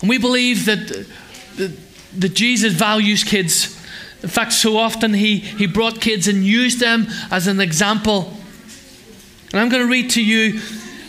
And 0.00 0.10
we 0.10 0.18
believe 0.18 0.66
that, 0.66 1.06
that, 1.56 1.76
that 2.18 2.34
Jesus 2.34 2.74
values 2.74 3.24
kids. 3.24 3.74
In 4.22 4.28
fact, 4.28 4.52
so 4.52 4.76
often 4.76 5.14
he, 5.14 5.38
he 5.38 5.66
brought 5.66 6.00
kids 6.00 6.28
and 6.28 6.44
used 6.44 6.80
them 6.80 7.06
as 7.30 7.46
an 7.46 7.60
example. 7.60 8.32
And 9.52 9.60
I'm 9.60 9.70
going 9.70 9.82
to 9.82 9.90
read 9.90 10.10
to 10.10 10.22
you 10.22 10.60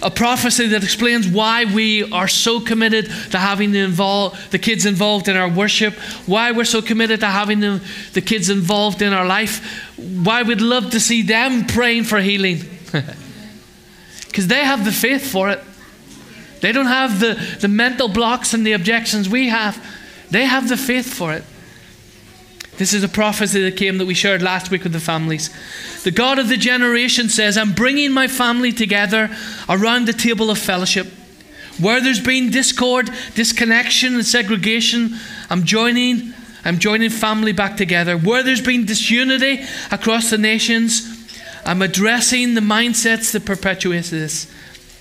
a 0.01 0.09
prophecy 0.09 0.67
that 0.67 0.83
explains 0.83 1.27
why 1.27 1.65
we 1.65 2.09
are 2.11 2.27
so 2.27 2.61
committed 2.61 3.05
to 3.31 3.37
having 3.37 3.71
the, 3.71 3.79
involve, 3.79 4.39
the 4.51 4.59
kids 4.59 4.85
involved 4.85 5.27
in 5.27 5.35
our 5.35 5.49
worship, 5.49 5.93
why 6.25 6.51
we're 6.51 6.63
so 6.63 6.81
committed 6.81 7.19
to 7.19 7.25
having 7.25 7.59
the, 7.59 7.83
the 8.13 8.21
kids 8.21 8.49
involved 8.49 9.01
in 9.01 9.11
our 9.11 9.25
life, 9.25 9.88
why 10.23 10.43
we'd 10.43 10.61
love 10.61 10.91
to 10.91 10.99
see 10.99 11.21
them 11.21 11.65
praying 11.65 12.05
for 12.05 12.19
healing. 12.19 12.61
Because 14.27 14.45
they 14.45 14.63
have 14.63 14.85
the 14.85 14.91
faith 14.91 15.29
for 15.29 15.49
it. 15.49 15.59
They 16.61 16.71
don't 16.71 16.85
have 16.85 17.19
the, 17.19 17.33
the 17.59 17.67
mental 17.67 18.07
blocks 18.07 18.53
and 18.53 18.65
the 18.65 18.73
objections 18.73 19.27
we 19.27 19.49
have. 19.49 19.83
They 20.29 20.45
have 20.45 20.69
the 20.69 20.77
faith 20.77 21.11
for 21.11 21.33
it. 21.33 21.43
This 22.77 22.93
is 22.93 23.03
a 23.03 23.09
prophecy 23.09 23.61
that 23.63 23.75
came 23.75 23.97
that 23.97 24.05
we 24.05 24.13
shared 24.13 24.41
last 24.41 24.71
week 24.71 24.83
with 24.83 24.93
the 24.93 24.99
families. 24.99 25.49
The 26.03 26.11
God 26.11 26.39
of 26.39 26.47
the 26.47 26.57
generation 26.57 27.27
says, 27.27 27.57
I'm 27.57 27.73
bringing 27.73 28.11
my 28.11 28.27
family 28.27 28.71
together 28.71 29.35
around 29.67 30.05
the 30.05 30.13
table 30.13 30.49
of 30.49 30.57
fellowship. 30.57 31.07
Where 31.79 31.99
there's 31.99 32.21
been 32.21 32.51
discord, 32.51 33.09
disconnection, 33.35 34.15
and 34.15 34.25
segregation, 34.25 35.15
I'm 35.49 35.63
joining, 35.65 36.33
I'm 36.65 36.79
joining 36.79 37.09
family 37.09 37.51
back 37.51 37.77
together. 37.77 38.17
Where 38.17 38.43
there's 38.43 38.61
been 38.61 38.85
disunity 38.85 39.65
across 39.91 40.29
the 40.29 40.37
nations, 40.37 41.27
I'm 41.65 41.81
addressing 41.81 42.53
the 42.53 42.61
mindsets 42.61 43.31
that 43.31 43.45
perpetuate 43.45 44.05
this. 44.05 44.51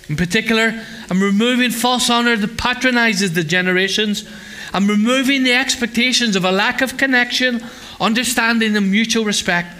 In 0.09 0.16
particular, 0.16 0.85
I'm 1.11 1.23
removing 1.23 1.71
false 1.71 2.09
honor 2.09 2.37
that 2.37 2.57
patronizes 2.57 3.35
the 3.35 3.44
generations 3.44 4.25
I'm 4.73 4.87
removing 4.87 5.44
the 5.44 5.55
expectations 5.55 6.37
of 6.37 6.44
a 6.44 6.53
lack 6.53 6.83
of 6.83 6.97
connection, 6.97 7.64
understanding, 8.01 8.77
and 8.77 8.90
mutual 8.90 9.25
respect. 9.25 9.75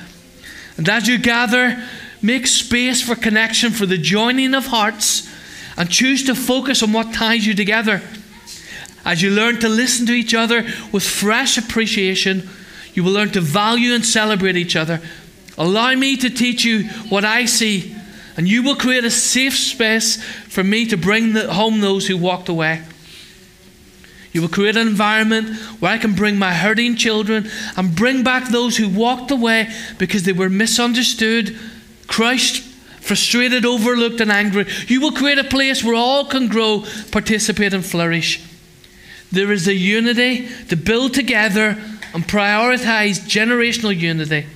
And 0.77 0.89
as 0.89 1.07
you 1.07 1.19
gather, 1.19 1.83
make 2.23 2.47
space 2.47 3.03
for 3.03 3.15
connection, 3.15 3.73
for 3.73 3.87
the 3.87 3.99
joining 3.99 4.55
of 4.55 4.67
hearts, 4.67 5.29
and 5.77 5.91
choose 5.91 6.25
to 6.25 6.35
focus 6.35 6.83
on 6.83 6.93
what 6.93 7.13
ties 7.13 7.47
you 7.47 7.55
together. 7.55 8.03
As 9.09 9.23
you 9.23 9.31
learn 9.31 9.59
to 9.61 9.71
listen 9.71 10.05
to 10.05 10.13
each 10.13 10.35
other 10.35 10.67
with 10.93 11.03
fresh 11.03 11.57
appreciation, 11.57 12.47
you 12.93 13.03
will 13.03 13.13
learn 13.13 13.31
to 13.31 13.41
value 13.41 13.95
and 13.95 14.05
celebrate 14.05 14.55
each 14.55 14.77
other. 14.77 15.01
Allow 15.57 15.95
me 15.95 16.19
to 16.19 16.29
teach 16.29 16.63
you 16.63 16.85
what 17.09 17.25
I 17.25 17.47
see, 17.47 17.97
and 18.37 18.47
you 18.47 18.63
will 18.63 18.77
create 18.77 19.05
a 19.05 19.11
safe 19.11 19.57
space 19.57 20.23
for 20.23 20.63
me 20.63 20.85
to 20.85 20.99
bring 20.99 21.33
home 21.33 21.81
those 21.81 22.07
who 22.07 22.19
walked 22.19 22.51
away. 22.51 22.83
You 24.33 24.43
will 24.43 24.51
create 24.51 24.77
an 24.77 24.87
environment 24.87 25.57
where 25.81 25.91
I 25.91 25.97
can 25.97 26.13
bring 26.13 26.39
my 26.39 26.53
hurting 26.53 26.95
children 26.95 27.49
and 27.79 27.97
bring 27.97 28.23
back 28.23 28.49
those 28.49 28.77
who 28.77 28.91
walked 28.91 29.31
away 29.31 29.71
because 29.97 30.25
they 30.25 30.35
were 30.35 30.51
misunderstood, 30.51 31.59
crushed, 32.09 32.63
frustrated, 33.01 33.65
overlooked, 33.65 34.21
and 34.21 34.31
angry. 34.31 34.67
You 34.87 35.01
will 35.01 35.13
create 35.13 35.39
a 35.39 35.45
place 35.45 35.83
where 35.83 35.95
all 35.95 36.27
can 36.27 36.49
grow, 36.49 36.85
participate, 37.11 37.73
and 37.73 37.83
flourish. 37.83 38.45
There 39.31 39.53
is 39.53 39.69
a 39.69 39.75
unity 39.75 40.49
to 40.69 40.77
build 40.77 41.15
together 41.15 41.77
and 42.15 42.25
prioritize 42.25 43.21
generational 43.21 43.97
unity. 43.97 44.47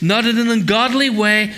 Not 0.00 0.26
in 0.26 0.38
an 0.38 0.50
ungodly 0.50 1.10
way 1.10 1.54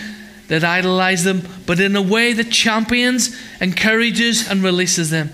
that 0.48 0.64
idolizes 0.64 1.24
them, 1.24 1.42
but 1.66 1.80
in 1.80 1.96
a 1.96 2.02
way 2.02 2.32
that 2.32 2.50
champions, 2.50 3.36
encourages, 3.60 4.48
and 4.48 4.62
releases 4.62 5.10
them. 5.10 5.30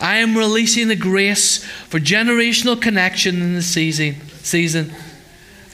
I 0.00 0.16
am 0.16 0.36
releasing 0.36 0.88
the 0.88 0.96
grace 0.96 1.64
for 1.64 1.98
generational 1.98 2.80
connection 2.80 3.42
in 3.42 3.54
the 3.54 3.62
season. 3.62 4.16
season. 4.42 4.92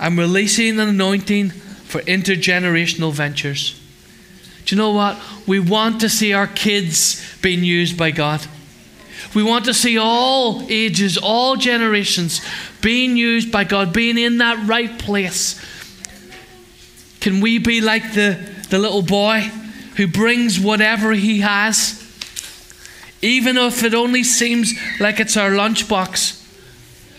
I'm 0.01 0.19
releasing 0.19 0.81
an 0.81 0.89
anointing 0.89 1.51
for 1.51 2.01
intergenerational 2.03 3.13
ventures. 3.13 3.81
Do 4.65 4.75
you 4.75 4.81
know 4.81 4.93
what? 4.93 5.21
We 5.47 5.61
want 5.61 6.01
to 6.01 6.09
see 6.09 6.33
our 6.33 6.47
kids 6.47 7.23
being 7.43 7.65
used 7.65 7.99
by 7.99 8.11
God. 8.11 8.47
We 9.35 9.43
want 9.43 9.65
to 9.65 9.75
see 9.75 9.99
all 9.99 10.63
ages, 10.69 11.19
all 11.19 11.57
generations 11.57 12.41
being 12.81 13.17
used 13.17 13.51
by 13.51 13.65
God, 13.65 13.93
being 13.93 14.19
in 14.19 14.39
that 14.39 14.67
right 14.67 14.99
place. 14.99 15.61
Can 17.21 17.41
we 17.41 17.59
be 17.59 17.81
like 17.81 18.13
the, 18.13 18.39
the 18.71 18.79
little 18.79 19.03
boy 19.03 19.51
who 19.97 20.07
brings 20.07 20.61
whatever 20.61 21.13
he 21.13 21.41
has? 21.41 22.05
even 23.25 23.57
if 23.57 23.83
it 23.83 23.95
only 23.95 24.23
seems 24.23 24.75
like 25.01 25.19
it's 25.19 25.37
our 25.39 25.51
lunchbox. 25.51 26.43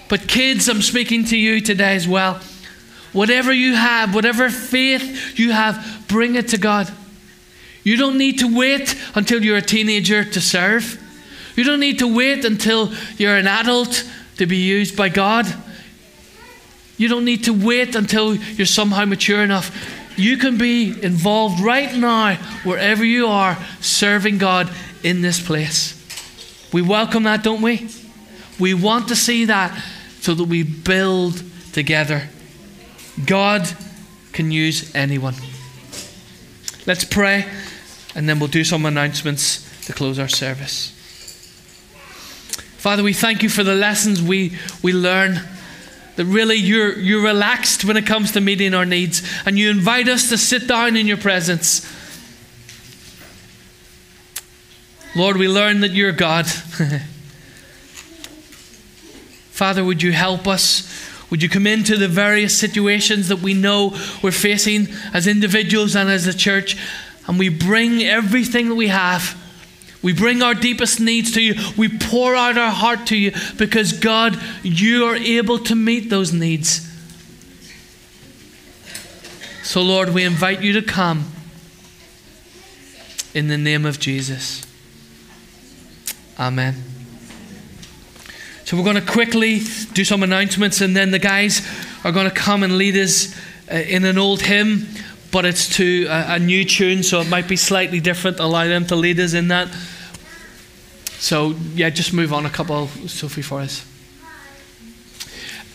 But, 0.08 0.28
kids, 0.28 0.70
I'm 0.70 0.84
speaking 0.84 1.26
to 1.26 1.38
you 1.38 1.60
today 1.60 1.96
as 1.96 2.08
well. 2.08 2.40
Whatever 3.12 3.52
you 3.52 3.74
have, 3.74 4.14
whatever 4.14 4.52
faith 4.52 5.40
you 5.40 5.52
have, 5.52 6.06
bring 6.08 6.36
it 6.36 6.50
to 6.50 6.60
God. 6.60 6.92
You 7.84 7.98
don't 7.98 8.20
need 8.20 8.38
to 8.40 8.56
wait 8.56 8.96
until 9.16 9.44
you're 9.44 9.58
a 9.58 9.64
teenager 9.64 10.24
to 10.24 10.40
serve. 10.40 11.02
You 11.56 11.64
don't 11.64 11.80
need 11.80 12.00
to 12.00 12.14
wait 12.14 12.46
until 12.46 12.94
you're 13.18 13.38
an 13.38 13.48
adult 13.48 14.04
to 14.38 14.46
be 14.46 14.58
used 14.58 14.98
by 14.98 15.10
God. 15.10 15.46
You 16.98 17.08
don't 17.08 17.26
need 17.26 17.46
to 17.46 17.54
wait 17.54 17.96
until 17.96 18.36
you're 18.36 18.66
somehow 18.66 19.06
mature 19.06 19.44
enough. 19.44 19.72
You 20.18 20.38
can 20.38 20.58
be 20.58 21.02
involved 21.04 21.60
right 21.62 21.94
now, 21.96 22.36
wherever 22.64 23.04
you 23.04 23.28
are, 23.28 23.58
serving 23.82 24.38
God 24.38 24.70
in 25.04 25.22
this 25.22 25.46
place. 25.46 25.92
We 26.72 26.82
welcome 26.82 27.24
that, 27.24 27.44
don't 27.44 27.62
we? 27.62 27.90
We 28.60 28.74
want 28.74 29.10
to 29.10 29.16
see 29.16 29.46
that 29.46 29.78
so 30.22 30.34
that 30.34 30.46
we 30.46 30.64
build 30.64 31.44
together. 31.74 32.30
God 33.26 33.70
can 34.32 34.52
use 34.52 34.94
anyone. 34.96 35.36
Let's 36.86 37.04
pray 37.04 37.46
and 38.16 38.30
then 38.30 38.40
we'll 38.40 38.48
do 38.48 38.64
some 38.64 38.86
announcements 38.86 39.86
to 39.86 39.94
close 39.94 40.18
our 40.18 40.28
service. 40.30 40.95
Father, 42.86 43.02
we 43.02 43.14
thank 43.14 43.42
you 43.42 43.50
for 43.50 43.64
the 43.64 43.74
lessons 43.74 44.22
we, 44.22 44.56
we 44.84 44.94
learn. 44.94 45.42
That 46.18 46.26
really 46.26 46.58
you're, 46.58 46.96
you're 47.00 47.24
relaxed 47.24 47.84
when 47.84 47.98
it 47.98 48.06
comes 48.06 48.34
to 48.34 48.42
meeting 48.42 48.76
our 48.76 48.86
needs, 48.86 49.28
and 49.44 49.58
you 49.58 49.72
invite 49.72 50.08
us 50.08 50.30
to 50.30 50.38
sit 50.38 50.68
down 50.68 50.96
in 50.96 51.08
your 51.08 51.18
presence 51.18 51.92
Lord, 55.16 55.38
we 55.38 55.48
learn 55.48 55.80
that 55.80 55.94
you're 55.94 56.12
God. 56.12 56.46
Father, 59.50 59.84
would 59.84 60.04
you 60.04 60.12
help 60.12 60.46
us? 60.46 61.10
Would 61.32 61.42
you 61.42 61.50
come 61.50 61.66
into 61.66 61.98
the 61.98 62.08
various 62.08 62.56
situations 62.56 63.30
that 63.30 63.40
we 63.40 63.56
know 63.56 63.98
we're 64.22 64.32
facing 64.32 64.90
as 65.12 65.26
individuals 65.26 65.96
and 65.96 66.08
as 66.08 66.28
a 66.28 66.38
church, 66.38 66.78
and 67.26 67.40
we 67.40 67.50
bring 67.50 68.04
everything 68.04 68.70
that 68.70 68.76
we 68.76 68.90
have. 68.90 69.42
We 70.06 70.14
bring 70.14 70.44
our 70.44 70.54
deepest 70.54 71.00
needs 71.00 71.32
to 71.32 71.42
you. 71.42 71.56
We 71.76 71.90
pour 71.90 72.36
out 72.36 72.60
our 72.60 72.70
heart 72.70 73.08
to 73.08 73.18
you 73.18 73.32
because, 73.58 73.92
God, 73.92 74.40
you 74.62 75.06
are 75.06 75.16
able 75.16 75.58
to 75.58 75.74
meet 75.74 76.12
those 76.12 76.32
needs. 76.32 76.88
So, 79.64 79.82
Lord, 79.82 80.14
we 80.14 80.24
invite 80.24 80.62
you 80.62 80.74
to 80.74 80.84
come 80.84 81.32
in 83.34 83.48
the 83.48 83.58
name 83.58 83.84
of 83.84 84.00
Jesus. 84.00 84.64
Amen. 86.38 86.76
So 88.66 88.78
we're 88.78 88.84
going 88.84 89.04
to 89.04 89.12
quickly 89.12 89.62
do 89.94 90.06
some 90.06 90.22
announcements, 90.22 90.82
and 90.82 90.96
then 90.96 91.10
the 91.10 91.18
guys 91.18 91.68
are 92.04 92.12
going 92.12 92.30
to 92.30 92.36
come 92.36 92.62
and 92.62 92.78
lead 92.78 92.96
us 92.96 93.36
uh, 93.72 93.74
in 93.78 94.06
an 94.06 94.20
old 94.20 94.44
hymn, 94.44 94.86
but 95.32 95.46
it's 95.46 95.68
to 95.78 96.06
a, 96.12 96.36
a, 96.36 96.40
new 96.40 96.64
tune, 96.64 97.02
so 97.02 97.22
it 97.22 97.28
might 97.28 97.48
be 97.48 97.56
slightly 97.56 98.00
different. 98.00 98.40
Allow 98.40 98.68
them 98.68 98.86
to 98.86 98.96
lead 98.96 99.20
us 99.20 99.34
in 99.34 99.48
that. 99.48 99.76
So 101.26 101.56
yeah, 101.74 101.90
just 101.90 102.14
move 102.14 102.32
on 102.32 102.46
a 102.46 102.52
couple, 102.52 102.86
Sophie, 103.08 103.42
for 103.42 103.60
us. 103.60 103.84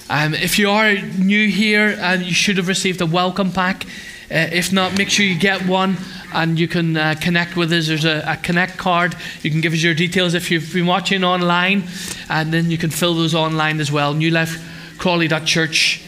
Um, 0.08 0.32
if 0.32 0.60
you 0.60 0.70
are 0.70 0.94
new 0.94 1.48
here, 1.48 1.88
and 1.88 2.22
uh, 2.22 2.24
you 2.24 2.32
should 2.32 2.56
have 2.56 2.68
received 2.68 3.00
a 3.00 3.06
welcome 3.06 3.50
pack. 3.50 3.84
Uh, 4.30 4.46
if 4.52 4.72
not, 4.72 4.96
make 4.96 5.10
sure 5.10 5.26
you 5.26 5.36
get 5.36 5.66
one 5.66 5.96
and 6.32 6.56
you 6.56 6.68
can 6.68 6.96
uh, 6.96 7.16
connect 7.20 7.56
with 7.56 7.72
us. 7.72 7.88
There's 7.88 8.04
a, 8.04 8.22
a, 8.28 8.36
connect 8.36 8.78
card. 8.78 9.16
You 9.42 9.50
can 9.50 9.60
give 9.60 9.72
us 9.72 9.82
your 9.82 9.92
details 9.92 10.34
if 10.34 10.52
you've 10.52 10.72
been 10.72 10.86
watching 10.86 11.24
online, 11.24 11.82
and 12.28 12.54
then 12.54 12.70
you 12.70 12.78
can 12.78 12.90
fill 12.90 13.14
those 13.14 13.34
online 13.34 13.80
as 13.80 13.90
well. 13.90 14.14
New 14.14 14.30
Life 14.30 14.54
crawley.church 14.98 16.00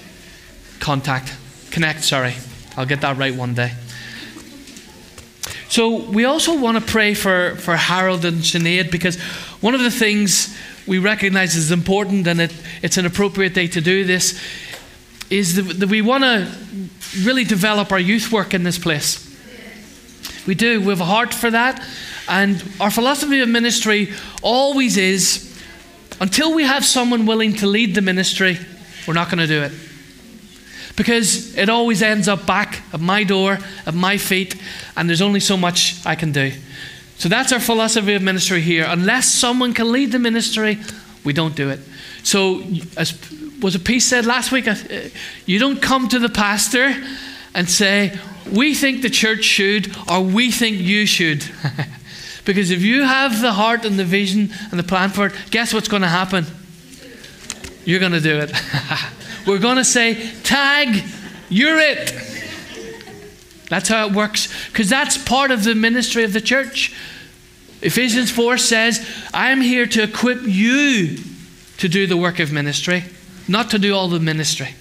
contact. 0.79 1.37
Connect, 1.73 2.05
sorry. 2.05 2.35
I'll 2.77 2.87
get 2.87 3.01
that 3.01 3.17
right 3.17 3.35
one 3.35 3.55
day. 3.55 3.73
So 5.73 5.97
we 5.97 6.27
also 6.27 6.59
want 6.59 6.77
to 6.77 6.85
pray 6.85 7.15
for, 7.15 7.57
for 7.57 7.75
Harold 7.75 8.27
and 8.27 8.43
Sinead 8.43 8.91
because 8.91 9.19
one 9.63 9.75
of 9.75 9.81
the 9.81 9.91
things 9.91 10.55
we 10.87 10.99
recognize 10.99 11.57
is 11.57 11.71
important 11.71 12.27
and 12.27 12.43
it, 12.43 12.55
it's 12.83 12.99
an 12.99 13.07
appropriate 13.07 13.55
day 13.55 13.69
to 13.69 13.81
do 13.81 14.05
this 14.05 14.39
is 15.31 15.57
that, 15.57 15.81
that 15.81 15.89
we 15.89 16.03
want 16.03 16.25
to 16.25 16.55
really 17.23 17.45
develop 17.45 17.91
our 17.91 17.99
youth 17.99 18.31
work 18.31 18.53
in 18.53 18.65
this 18.65 18.79
place. 18.79 19.27
We 20.47 20.55
do. 20.55 20.79
We 20.83 20.89
have 20.89 21.01
a 21.01 21.07
heart 21.07 21.33
for 21.33 21.51
that. 21.51 21.83
And 22.29 22.63
our 22.79 22.91
philosophy 22.91 23.41
of 23.41 23.49
ministry 23.49 24.13
always 24.43 24.99
is 24.99 25.59
until 26.21 26.55
we 26.55 26.65
have 26.65 26.85
someone 26.85 27.25
willing 27.25 27.55
to 27.55 27.67
lead 27.67 27.95
the 27.95 28.03
ministry, 28.03 28.59
we're 29.09 29.15
not 29.15 29.31
going 29.31 29.39
to 29.39 29.47
do 29.47 29.63
it. 29.63 29.73
Because 30.97 31.57
it 31.57 31.69
always 31.69 32.03
ends 32.03 32.29
up 32.29 32.47
back 32.47 32.83
at 32.93 33.01
my 33.01 33.25
door, 33.25 33.59
at 33.87 33.95
my 33.95 34.19
feet, 34.19 34.57
and 34.97 35.09
there's 35.09 35.23
only 35.23 35.41
so 35.41 35.57
much 35.57 36.05
I 36.05 36.15
can 36.15 36.33
do. 36.33 36.53
So 37.17 37.29
that's 37.29 37.53
our 37.53 37.61
philosophy 37.61 38.15
of 38.15 38.23
ministry 38.23 38.61
here. 38.61 38.85
Unless 38.89 39.33
someone 39.33 39.75
can 39.75 39.93
lead 39.93 40.13
the 40.13 40.19
ministry, 40.19 40.79
we 41.25 41.33
don't 41.33 41.55
do 41.55 41.71
it. 41.71 41.81
So, 42.25 42.63
as 42.97 43.15
was 43.61 43.75
a 43.75 43.79
Peace 43.79 44.05
said 44.05 44.27
last 44.27 44.51
week, 44.51 44.67
uh, 44.67 44.75
you 45.47 45.59
don't 45.59 45.81
come 45.81 46.09
to 46.09 46.19
the 46.19 46.29
pastor 46.29 46.93
and 47.55 47.69
say, 47.69 48.19
We 48.51 48.75
think 48.75 49.03
the 49.03 49.11
church 49.11 49.45
should, 49.45 49.97
or 50.11 50.21
we 50.21 50.51
think 50.51 50.79
you 50.79 51.07
should. 51.07 51.45
because 52.45 52.71
if 52.71 52.83
you 52.83 53.05
have 53.05 53.41
the 53.41 53.53
heart 53.53 53.85
and 53.85 53.99
the 53.99 54.05
vision 54.05 54.53
and 54.71 54.79
the 54.79 54.85
plan 54.85 55.11
for 55.11 55.27
it, 55.27 55.33
guess 55.51 55.73
what's 55.73 55.89
going 55.89 56.03
to 56.03 56.09
happen? 56.09 56.45
You're 57.85 58.01
going 58.01 58.13
to 58.13 58.21
do 58.21 58.39
it. 58.39 58.53
We're 59.47 59.59
going 59.59 59.77
to 59.77 59.85
say, 59.85 60.31
Tag, 60.43 61.05
you're 61.49 61.79
it. 61.79 62.13
That's 63.69 63.89
how 63.89 64.07
it 64.07 64.13
works, 64.13 64.53
because 64.69 64.89
that's 64.89 65.17
part 65.17 65.51
of 65.51 65.65
the 65.65 65.75
ministry 65.75 66.25
of 66.25 66.33
the 66.33 66.41
church. 66.41 66.95
Ephesians 67.81 68.31
4 68.31 68.59
says, 68.59 69.07
I'm 69.33 69.61
here 69.61 69.87
to 69.87 70.03
equip 70.03 70.43
you 70.43 71.17
to 71.79 71.89
do 71.89 72.07
the 72.07 72.17
work 72.17 72.39
of 72.39 72.53
ministry, 72.53 73.05
not 73.49 73.71
to 73.71 73.79
do 73.79 73.95
all 73.95 74.09
the 74.09 74.21
ministry. 74.21 74.75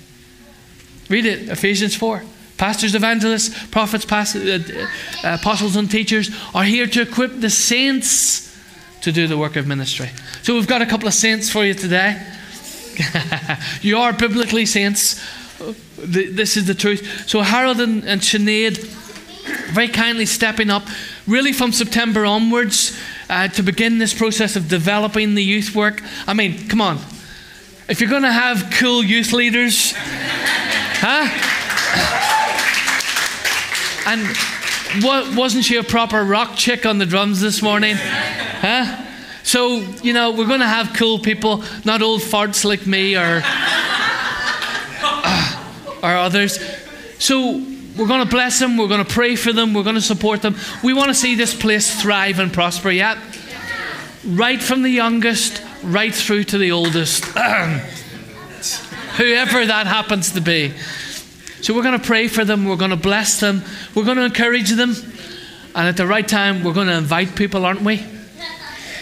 Read 1.10 1.26
it, 1.26 1.50
Ephesians 1.50 1.96
4. 1.96 2.24
Pastors, 2.58 2.94
evangelists, 2.94 3.68
prophets, 3.68 4.06
uh, 4.12 4.60
uh, 5.24 5.38
apostles, 5.40 5.76
and 5.76 5.90
teachers 5.90 6.30
are 6.54 6.64
here 6.64 6.86
to 6.86 7.02
equip 7.02 7.40
the 7.40 7.50
saints 7.50 8.56
to 9.02 9.12
do 9.12 9.28
the 9.28 9.38
work 9.38 9.56
of 9.56 9.66
ministry. 9.66 10.10
So 10.44 10.54
we've 10.54 10.68
got 10.68 10.82
a 10.82 10.86
couple 10.86 11.08
of 11.08 11.16
saints 11.16 11.50
for 11.50 11.66
you 11.66 11.74
today. 11.74 12.22
you 13.82 13.98
are 13.98 14.14
biblically 14.14 14.66
saints. 14.66 15.22
This 15.98 16.58
is 16.58 16.66
the 16.66 16.74
truth. 16.74 17.28
So 17.28 17.42
Harold 17.42 17.80
and, 17.80 18.04
and 18.04 18.22
Sinead 18.22 18.78
very 19.72 19.88
kindly 19.88 20.26
stepping 20.26 20.70
up, 20.70 20.84
really 21.28 21.54
from 21.54 21.72
September 21.72 22.26
onwards, 22.26 22.98
uh, 23.30 23.48
to 23.50 23.64
begin 23.64 23.98
this 23.98 24.14
process 24.14 24.56
of 24.56 24.68
developing 24.68 25.36
the 25.36 25.44
youth 25.44 25.74
work. 25.76 26.02
I 26.28 26.34
mean, 26.34 26.68
come 26.68 26.82
on. 26.82 26.98
If 27.88 28.00
you're 28.00 28.10
going 28.10 28.24
to 28.24 28.32
have 28.32 28.74
cool 28.78 29.04
youth 29.04 29.34
leaders, 29.34 29.94
huh? 29.96 31.28
And 34.08 35.04
what, 35.04 35.36
wasn't 35.36 35.64
she 35.66 35.78
a 35.78 35.84
proper 35.84 36.24
rock 36.24 36.56
chick 36.56 36.86
on 36.86 36.98
the 36.98 37.06
drums 37.06 37.40
this 37.40 37.62
morning? 37.62 37.96
Huh? 37.98 39.11
So, 39.44 39.78
you 40.04 40.14
know, 40.14 40.32
we're 40.32 40.48
going 40.48 40.60
to 40.60 40.68
have 40.68 40.94
cool 40.96 41.20
people, 41.20 41.64
not 41.84 42.02
old 42.02 42.22
farts 42.22 42.64
like 42.64 42.86
me 42.86 43.16
or, 43.16 43.42
uh, 45.04 46.00
or 46.04 46.16
others. 46.16 46.60
So, 47.20 47.66
we're 47.98 48.08
going 48.08 48.24
to 48.24 48.30
bless 48.30 48.60
them, 48.60 48.78
we're 48.78 48.88
going 48.88 49.04
to 49.04 49.14
pray 49.14 49.36
for 49.36 49.52
them, 49.52 49.74
we're 49.74 49.84
going 49.84 49.96
to 49.96 50.02
support 50.02 50.42
them. 50.42 50.56
We 50.84 50.94
want 50.94 51.10
to 51.10 51.14
see 51.14 51.36
this 51.36 51.54
place 51.54 52.02
thrive 52.02 52.40
and 52.40 52.54
prosper, 52.54 52.90
yeah? 52.90 53.20
Right 54.26 54.62
from 54.62 54.84
the 54.84 54.90
youngest, 54.90 55.62
right 55.84 56.14
through 56.14 56.46
to 56.46 56.58
the 56.58 56.72
oldest. 56.72 57.26
Whoever 59.18 59.66
that 59.66 59.88
happens 59.88 60.32
to 60.34 60.42
be. 60.42 60.74
So, 61.62 61.74
we're 61.74 61.84
going 61.84 62.00
to 62.00 62.06
pray 62.06 62.28
for 62.28 62.46
them, 62.46 62.66
we're 62.66 62.78
going 62.78 62.92
to 62.92 62.98
bless 62.98 63.40
them, 63.40 63.64
we're 63.94 64.06
going 64.06 64.18
to 64.18 64.26
encourage 64.26 64.70
them, 64.70 64.96
and 65.76 65.88
at 65.88 65.98
the 65.98 66.08
right 66.08 66.28
time, 66.28 66.64
we're 66.64 66.74
going 66.74 66.88
to 66.88 66.98
invite 66.98 67.36
people, 67.36 67.66
aren't 67.66 67.82
we? 67.82 68.06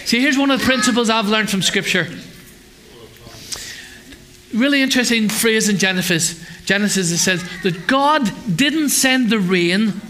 See, 0.10 0.20
here's 0.20 0.40
one 0.40 0.50
of 0.50 0.60
the 0.60 0.66
principles 0.66 1.08
I've 1.12 1.28
learned 1.28 1.52
from 1.52 1.62
Scripture. 1.62 2.08
Really 4.52 4.82
interesting 4.82 5.30
phrase 5.30 5.70
in 5.70 5.78
Genesis. 5.78 6.44
Genesis 6.66 7.12
it 7.12 7.20
says 7.20 7.48
that 7.62 7.86
God 7.86 8.28
didn't 8.56 8.90
send 8.90 9.30
the 9.30 9.38
rain 9.38 10.02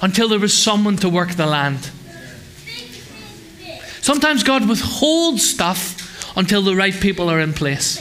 until 0.00 0.30
there 0.30 0.38
was 0.38 0.54
someone 0.54 0.96
to 0.96 1.10
work 1.10 1.32
the 1.32 1.44
land. 1.44 1.90
Sometimes 4.00 4.42
God 4.42 4.66
withholds 4.66 5.46
stuff 5.46 6.34
until 6.34 6.62
the 6.62 6.74
right 6.74 6.94
people 6.94 7.28
are 7.28 7.38
in 7.38 7.52
place. 7.52 8.00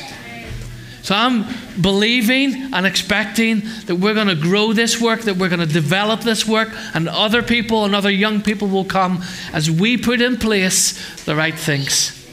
So 1.05 1.13
I'm 1.13 1.45
believing 1.79 2.73
and 2.73 2.83
expecting 2.83 3.61
that 3.85 3.97
we're 3.97 4.15
going 4.15 4.25
to 4.25 4.35
grow 4.35 4.73
this 4.73 4.99
work, 4.99 5.21
that 5.21 5.37
we're 5.37 5.49
going 5.49 5.59
to 5.59 5.71
develop 5.71 6.21
this 6.21 6.47
work, 6.47 6.69
and 6.95 7.07
other 7.07 7.43
people 7.43 7.85
and 7.85 7.93
other 7.93 8.09
young 8.09 8.41
people 8.41 8.67
will 8.67 8.85
come 8.85 9.21
as 9.53 9.69
we 9.69 9.97
put 9.97 10.19
in 10.19 10.37
place 10.37 11.23
the 11.25 11.35
right 11.35 11.53
things. 11.53 12.27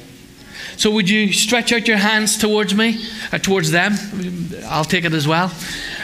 So 0.79 0.91
would 0.93 1.11
you 1.11 1.35
stretch 1.35 1.70
out 1.70 1.87
your 1.87 1.99
hands 1.99 2.39
towards 2.39 2.75
me, 2.75 3.05
or 3.31 3.35
uh, 3.35 3.39
towards 3.41 3.73
them? 3.73 3.93
I'll 4.64 4.87
take 4.87 5.05
it 5.05 5.12
as 5.12 5.29
well. 5.29 5.53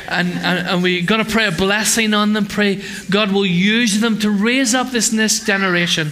And, 0.06 0.28
and, 0.28 0.68
and 0.68 0.82
we're 0.82 1.06
going 1.06 1.24
to 1.24 1.30
pray 1.30 1.46
a 1.46 1.52
blessing 1.52 2.12
on 2.12 2.34
them. 2.34 2.44
Pray 2.44 2.82
God 3.08 3.32
will 3.32 3.46
use 3.46 3.98
them 3.98 4.18
to 4.18 4.30
raise 4.30 4.74
up 4.74 4.90
this 4.90 5.10
next 5.10 5.46
generation 5.46 6.10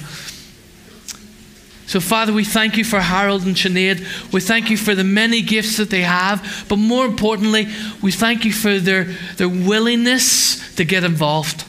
so, 1.87 2.01
Father, 2.01 2.32
we 2.32 2.45
thank 2.45 2.76
you 2.76 2.82
for 2.82 2.99
Harold 2.99 3.45
and 3.45 3.55
Sinead. 3.55 4.32
We 4.32 4.41
thank 4.41 4.70
you 4.70 4.76
for 4.76 4.97
the 4.97 5.05
many 5.05 5.41
gifts 5.41 5.76
that 5.76 5.89
they 5.89 6.01
have. 6.01 6.66
But 6.68 6.76
more 6.76 7.07
importantly, 7.07 7.68
we 8.03 8.11
thank 8.11 8.45
you 8.45 8.53
for 8.53 8.80
their, 8.80 9.05
their 9.37 9.49
willingness 9.49 10.74
to 10.74 10.84
get 10.84 11.05
involved, 11.05 11.64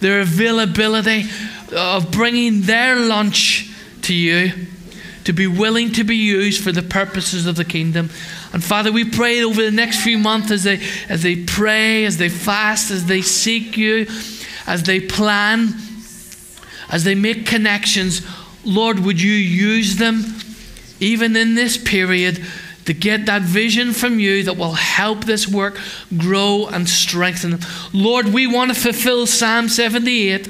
their 0.00 0.22
availability 0.22 1.24
of 1.76 2.10
bringing 2.10 2.62
their 2.62 2.96
lunch 2.96 3.70
to 4.02 4.14
you, 4.14 4.52
to 5.24 5.34
be 5.34 5.46
willing 5.46 5.92
to 5.92 6.02
be 6.02 6.16
used 6.16 6.64
for 6.64 6.72
the 6.72 6.82
purposes 6.82 7.46
of 7.46 7.56
the 7.56 7.64
kingdom. 7.64 8.08
And 8.54 8.64
Father, 8.64 8.90
we 8.90 9.04
pray 9.04 9.44
over 9.44 9.62
the 9.62 9.70
next 9.70 10.02
few 10.02 10.16
months 10.16 10.50
as 10.50 10.64
they, 10.64 10.80
as 11.10 11.22
they 11.22 11.44
pray, 11.44 12.06
as 12.06 12.16
they 12.16 12.30
fast, 12.30 12.90
as 12.90 13.04
they 13.04 13.20
seek 13.20 13.76
you, 13.76 14.06
as 14.66 14.84
they 14.84 14.98
plan, 14.98 15.74
as 16.88 17.04
they 17.04 17.14
make 17.14 17.44
connections 17.44 18.26
Lord, 18.64 19.00
would 19.00 19.20
you 19.20 19.32
use 19.32 19.96
them 19.96 20.24
even 21.00 21.34
in 21.34 21.54
this 21.54 21.76
period 21.76 22.44
to 22.84 22.94
get 22.94 23.26
that 23.26 23.42
vision 23.42 23.92
from 23.92 24.18
you 24.18 24.42
that 24.44 24.56
will 24.56 24.72
help 24.72 25.24
this 25.24 25.46
work 25.46 25.78
grow 26.16 26.66
and 26.66 26.88
strengthen. 26.88 27.58
Lord, 27.92 28.28
we 28.28 28.46
want 28.46 28.74
to 28.74 28.80
fulfill 28.80 29.26
Psalm 29.26 29.68
78. 29.68 30.46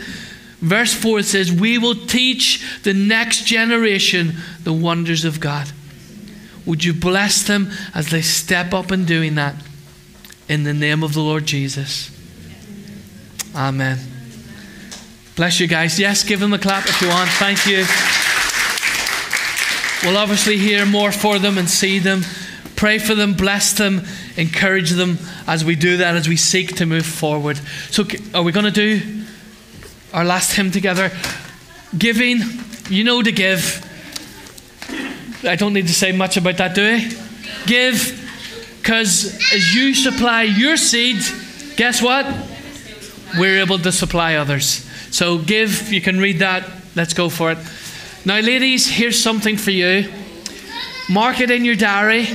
Verse 0.61 0.93
4 0.95 1.23
says, 1.23 1.53
We 1.53 1.79
will 1.79 1.95
teach 1.95 2.81
the 2.83 2.95
next 2.95 3.45
generation 3.45 4.37
the 4.63 4.73
wonders 4.73 5.25
of 5.25 5.41
God. 5.41 5.69
Would 6.67 6.85
you 6.85 6.93
bless 6.93 7.43
them 7.43 7.71
as 7.95 8.11
they 8.11 8.23
step 8.23 8.73
up 8.75 8.93
in 8.93 9.05
doing 9.05 9.35
that? 9.37 9.57
In 10.49 10.65
the 10.65 10.75
name 10.75 11.03
of 11.03 11.15
the 11.15 11.21
Lord 11.21 11.47
Jesus. 11.47 12.11
Amen. 13.55 14.10
Bless 15.41 15.59
you 15.59 15.67
guys. 15.67 15.99
Yes, 15.99 16.23
give 16.23 16.39
them 16.39 16.53
a 16.53 16.59
clap 16.59 16.87
if 16.87 17.01
you 17.01 17.09
want. 17.09 17.31
Thank 17.31 17.67
you. 17.67 17.87
We'll 20.05 20.19
obviously 20.19 20.59
hear 20.59 20.85
more 20.85 21.13
for 21.13 21.39
them 21.39 21.57
and 21.57 21.67
see 21.67 21.99
them. 21.99 22.25
Pray 22.77 22.99
for 22.99 23.15
them, 23.15 23.33
bless 23.33 23.73
them, 23.73 24.03
encourage 24.37 24.91
them 24.91 25.17
as 25.47 25.65
we 25.65 25.77
do 25.77 25.97
that, 25.97 26.15
as 26.15 26.29
we 26.29 26.37
seek 26.37 26.77
to 26.77 26.85
move 26.85 27.07
forward. 27.07 27.59
So, 27.91 28.05
are 28.35 28.43
we 28.43 28.53
going 28.53 28.67
to 28.67 28.71
do 28.71 29.01
our 30.13 30.27
last 30.27 30.55
hymn 30.55 30.71
together? 30.73 31.11
Giving, 31.97 32.41
you 32.91 33.03
know 33.05 33.23
to 33.23 33.33
give. 33.33 33.81
I 35.43 35.57
don't 35.57 35.73
need 35.73 35.87
to 35.87 35.95
say 35.95 36.13
much 36.13 36.37
about 36.37 36.59
that, 36.59 36.75
do 36.75 36.87
I? 36.87 37.11
Give, 37.65 38.77
because 38.83 39.37
as 39.55 39.75
you 39.75 39.95
supply 39.95 40.43
your 40.43 40.77
seed, 40.77 41.23
guess 41.79 42.03
what? 42.03 42.27
We're 43.39 43.63
able 43.63 43.79
to 43.79 43.91
supply 43.91 44.35
others. 44.35 44.90
So 45.11 45.39
give, 45.39 45.93
you 45.93 46.01
can 46.01 46.19
read 46.19 46.39
that. 46.39 46.69
Let's 46.95 47.15
go 47.15 47.29
for 47.29 47.53
it. 47.53 47.59
Now, 48.25 48.39
ladies, 48.41 48.87
here's 48.87 49.21
something 49.21 49.57
for 49.57 49.71
you. 49.71 50.13
Mark 51.09 51.41
it 51.41 51.51
in 51.51 51.65
your 51.65 51.77
diary. 51.77 52.27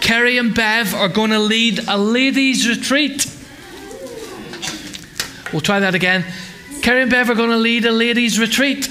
Kerry 0.00 0.38
and 0.38 0.54
Bev 0.54 0.94
are 0.94 1.08
going 1.08 1.30
to 1.30 1.38
lead 1.38 1.80
a 1.88 1.96
ladies' 1.96 2.68
retreat. 2.68 3.26
We'll 5.52 5.60
try 5.60 5.80
that 5.80 5.94
again. 5.94 6.24
Kerry 6.82 7.02
and 7.02 7.10
Bev 7.10 7.28
are 7.30 7.34
going 7.34 7.50
to 7.50 7.56
lead 7.56 7.84
a 7.84 7.92
ladies' 7.92 8.38
retreat. 8.38 8.84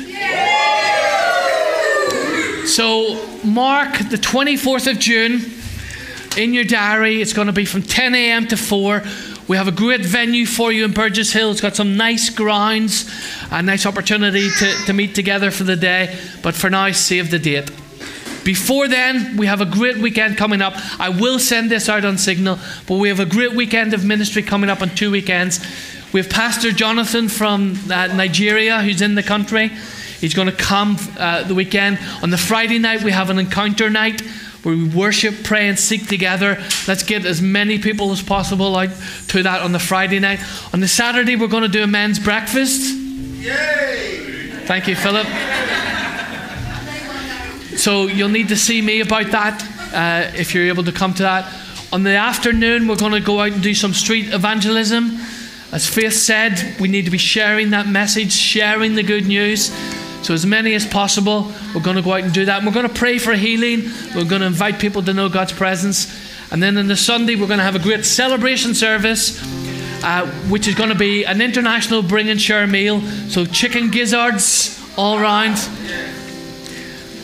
So, 2.67 3.25
mark 3.43 3.97
the 4.09 4.17
24th 4.17 4.91
of 4.91 4.99
June. 4.99 5.41
in 6.37 6.53
your 6.53 6.63
diary. 6.63 7.21
It's 7.21 7.33
going 7.33 7.47
to 7.47 7.53
be 7.53 7.65
from 7.65 7.83
10 7.83 8.15
a.m. 8.15 8.47
to 8.47 8.57
4. 8.57 9.03
We 9.49 9.57
have 9.57 9.67
a 9.67 9.71
great 9.71 10.05
venue 10.05 10.45
for 10.45 10.71
you 10.71 10.85
in 10.85 10.91
Burgess 10.91 11.33
Hill. 11.33 11.49
It's 11.49 11.59
got 11.59 11.75
some 11.75 11.97
nice 11.97 12.29
grounds, 12.29 13.09
a 13.49 13.63
nice 13.63 13.87
opportunity 13.87 14.47
to, 14.47 14.85
to 14.85 14.93
meet 14.93 15.15
together 15.15 15.49
for 15.49 15.63
the 15.63 15.75
day. 15.75 16.15
But 16.43 16.53
for 16.53 16.69
now, 16.69 16.91
save 16.91 17.31
the 17.31 17.39
date. 17.39 17.71
Before 18.43 18.87
then, 18.87 19.37
we 19.37 19.47
have 19.47 19.59
a 19.59 19.65
great 19.65 19.97
weekend 19.97 20.37
coming 20.37 20.61
up. 20.61 20.73
I 20.99 21.09
will 21.09 21.39
send 21.39 21.71
this 21.71 21.89
out 21.89 22.05
on 22.05 22.19
Signal, 22.19 22.59
but 22.85 22.97
we 22.97 23.09
have 23.09 23.19
a 23.19 23.25
great 23.25 23.53
weekend 23.53 23.95
of 23.95 24.05
ministry 24.05 24.43
coming 24.43 24.69
up 24.69 24.83
on 24.83 24.89
two 24.91 25.09
weekends. 25.09 25.59
We 26.13 26.21
have 26.21 26.29
Pastor 26.29 26.71
Jonathan 26.71 27.27
from 27.27 27.75
uh, 27.89 28.05
Nigeria 28.05 28.83
who's 28.83 29.01
in 29.01 29.15
the 29.15 29.23
country. 29.23 29.69
He's 30.19 30.35
going 30.35 30.47
to 30.47 30.55
come 30.55 30.97
uh, 31.17 31.41
the 31.41 31.55
weekend. 31.55 31.97
On 32.21 32.29
the 32.29 32.37
Friday 32.37 32.77
night, 32.77 33.01
we 33.01 33.09
have 33.11 33.31
an 33.31 33.39
encounter 33.39 33.89
night 33.89 34.21
where 34.63 34.75
we 34.75 34.87
worship, 34.89 35.43
pray, 35.43 35.69
and 35.69 35.79
seek 35.79 36.07
together. 36.07 36.61
Let's 36.87 37.03
get 37.03 37.25
as 37.25 37.41
many 37.41 37.79
people 37.79 38.11
as 38.11 38.21
possible 38.21 38.75
out 38.75 38.89
to 39.29 39.43
that 39.43 39.61
on 39.61 39.71
the 39.71 39.79
Friday 39.79 40.19
night. 40.19 40.39
On 40.73 40.79
the 40.79 40.87
Saturday, 40.87 41.35
we're 41.35 41.47
going 41.47 41.63
to 41.63 41.69
do 41.69 41.83
a 41.83 41.87
men's 41.87 42.19
breakfast. 42.19 42.93
Yay! 42.93 44.51
Thank 44.65 44.87
you, 44.87 44.95
Philip. 44.95 45.27
So 47.77 48.07
you'll 48.07 48.29
need 48.29 48.49
to 48.49 48.57
see 48.57 48.81
me 48.81 48.99
about 48.99 49.31
that 49.31 49.63
uh, 49.93 50.37
if 50.37 50.53
you're 50.53 50.67
able 50.67 50.83
to 50.83 50.91
come 50.91 51.13
to 51.13 51.23
that. 51.23 51.51
On 51.93 52.03
the 52.03 52.11
afternoon, 52.11 52.87
we're 52.87 52.97
going 52.97 53.13
to 53.13 53.21
go 53.21 53.39
out 53.39 53.53
and 53.53 53.63
do 53.63 53.73
some 53.73 53.93
street 53.93 54.33
evangelism. 54.33 55.17
As 55.71 55.87
Faith 55.87 56.13
said, 56.13 56.75
we 56.79 56.87
need 56.87 57.05
to 57.05 57.11
be 57.11 57.17
sharing 57.17 57.69
that 57.69 57.87
message, 57.87 58.33
sharing 58.33 58.95
the 58.95 59.03
good 59.03 59.25
news. 59.25 59.71
So, 60.21 60.33
as 60.33 60.45
many 60.45 60.73
as 60.73 60.85
possible, 60.85 61.51
we're 61.73 61.81
going 61.81 61.95
to 61.95 62.01
go 62.01 62.13
out 62.13 62.23
and 62.23 62.33
do 62.33 62.45
that. 62.45 62.57
And 62.57 62.67
we're 62.67 62.73
going 62.73 62.87
to 62.87 62.93
pray 62.93 63.17
for 63.17 63.33
healing. 63.33 63.89
We're 64.13 64.25
going 64.25 64.41
to 64.41 64.47
invite 64.47 64.79
people 64.79 65.01
to 65.03 65.13
know 65.13 65.29
God's 65.29 65.53
presence. 65.53 66.13
And 66.51 66.61
then 66.61 66.77
on 66.77 66.87
the 66.87 66.97
Sunday, 66.97 67.35
we're 67.35 67.47
going 67.47 67.59
to 67.59 67.63
have 67.63 67.75
a 67.75 67.79
great 67.79 68.05
celebration 68.05 68.73
service, 68.73 69.41
uh, 70.03 70.27
which 70.49 70.67
is 70.67 70.75
going 70.75 70.89
to 70.89 70.95
be 70.95 71.23
an 71.25 71.41
international 71.41 72.01
bring 72.01 72.29
and 72.29 72.41
share 72.41 72.67
meal. 72.67 73.01
So, 73.29 73.45
chicken 73.45 73.91
gizzards 73.91 74.77
all 74.97 75.19
round. 75.19 75.57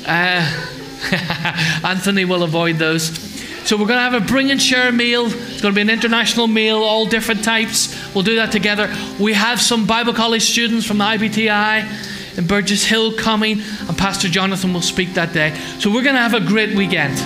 Uh, 0.07 0.71
Anthony 1.83 2.25
will 2.25 2.43
avoid 2.43 2.77
those. 2.77 3.35
So 3.65 3.77
we're 3.77 3.87
going 3.87 3.97
to 3.97 4.03
have 4.03 4.13
a 4.13 4.19
bring 4.19 4.51
and 4.51 4.61
share 4.61 4.91
meal. 4.91 5.25
It's 5.25 5.59
going 5.59 5.73
to 5.73 5.75
be 5.75 5.81
an 5.81 5.89
international 5.89 6.45
meal, 6.45 6.77
all 6.77 7.07
different 7.07 7.43
types. 7.43 8.13
We'll 8.13 8.23
do 8.23 8.35
that 8.35 8.51
together. 8.51 8.93
We 9.19 9.33
have 9.33 9.59
some 9.59 9.87
Bible 9.87 10.13
college 10.13 10.43
students 10.43 10.85
from 10.85 10.99
the 10.99 11.03
IBTI 11.03 12.14
in 12.37 12.47
Burgess 12.47 12.83
Hill 12.83 13.13
coming, 13.13 13.61
and 13.61 13.97
Pastor 13.97 14.27
Jonathan 14.27 14.73
will 14.73 14.81
speak 14.81 15.13
that 15.13 15.33
day. 15.33 15.55
So 15.79 15.89
we're 15.89 16.03
going 16.03 16.15
to 16.15 16.21
have 16.21 16.33
a 16.33 16.39
great 16.45 16.75
weekend. 16.75 17.17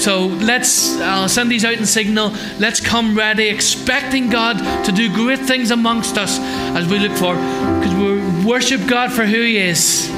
So 0.00 0.26
let's 0.26 0.96
I'll 1.00 1.28
send 1.28 1.50
these 1.50 1.64
out 1.64 1.74
in 1.74 1.84
signal. 1.84 2.32
Let's 2.60 2.80
come 2.80 3.16
ready, 3.16 3.48
expecting 3.48 4.30
God 4.30 4.84
to 4.84 4.92
do 4.92 5.12
great 5.12 5.40
things 5.40 5.72
amongst 5.72 6.16
us 6.16 6.38
as 6.76 6.88
we 6.88 7.00
look 7.00 7.16
for, 7.18 7.34
because 7.34 7.94
we 7.94 8.46
worship 8.48 8.86
God 8.88 9.10
for 9.10 9.26
who 9.26 9.42
He 9.42 9.58
is. 9.58 10.08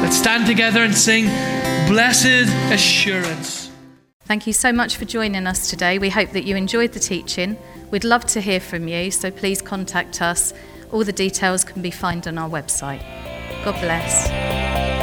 Let's 0.00 0.16
stand 0.16 0.46
together 0.46 0.84
and 0.84 0.94
sing 0.94 1.24
Blessed 1.88 2.48
Assurance. 2.72 3.70
Thank 4.26 4.46
you 4.46 4.52
so 4.52 4.72
much 4.72 4.96
for 4.96 5.04
joining 5.04 5.46
us 5.46 5.68
today. 5.68 5.98
We 5.98 6.08
hope 6.10 6.30
that 6.30 6.44
you 6.44 6.54
enjoyed 6.56 6.92
the 6.92 7.00
teaching. 7.00 7.58
We'd 7.90 8.04
love 8.04 8.24
to 8.26 8.40
hear 8.40 8.60
from 8.60 8.86
you, 8.86 9.10
so 9.10 9.30
please 9.30 9.60
contact 9.60 10.22
us. 10.22 10.54
All 10.94 11.02
the 11.02 11.12
details 11.12 11.64
can 11.64 11.82
be 11.82 11.90
found 11.90 12.28
on 12.28 12.38
our 12.38 12.48
website. 12.48 13.02
God 13.64 13.74
bless. 13.80 14.93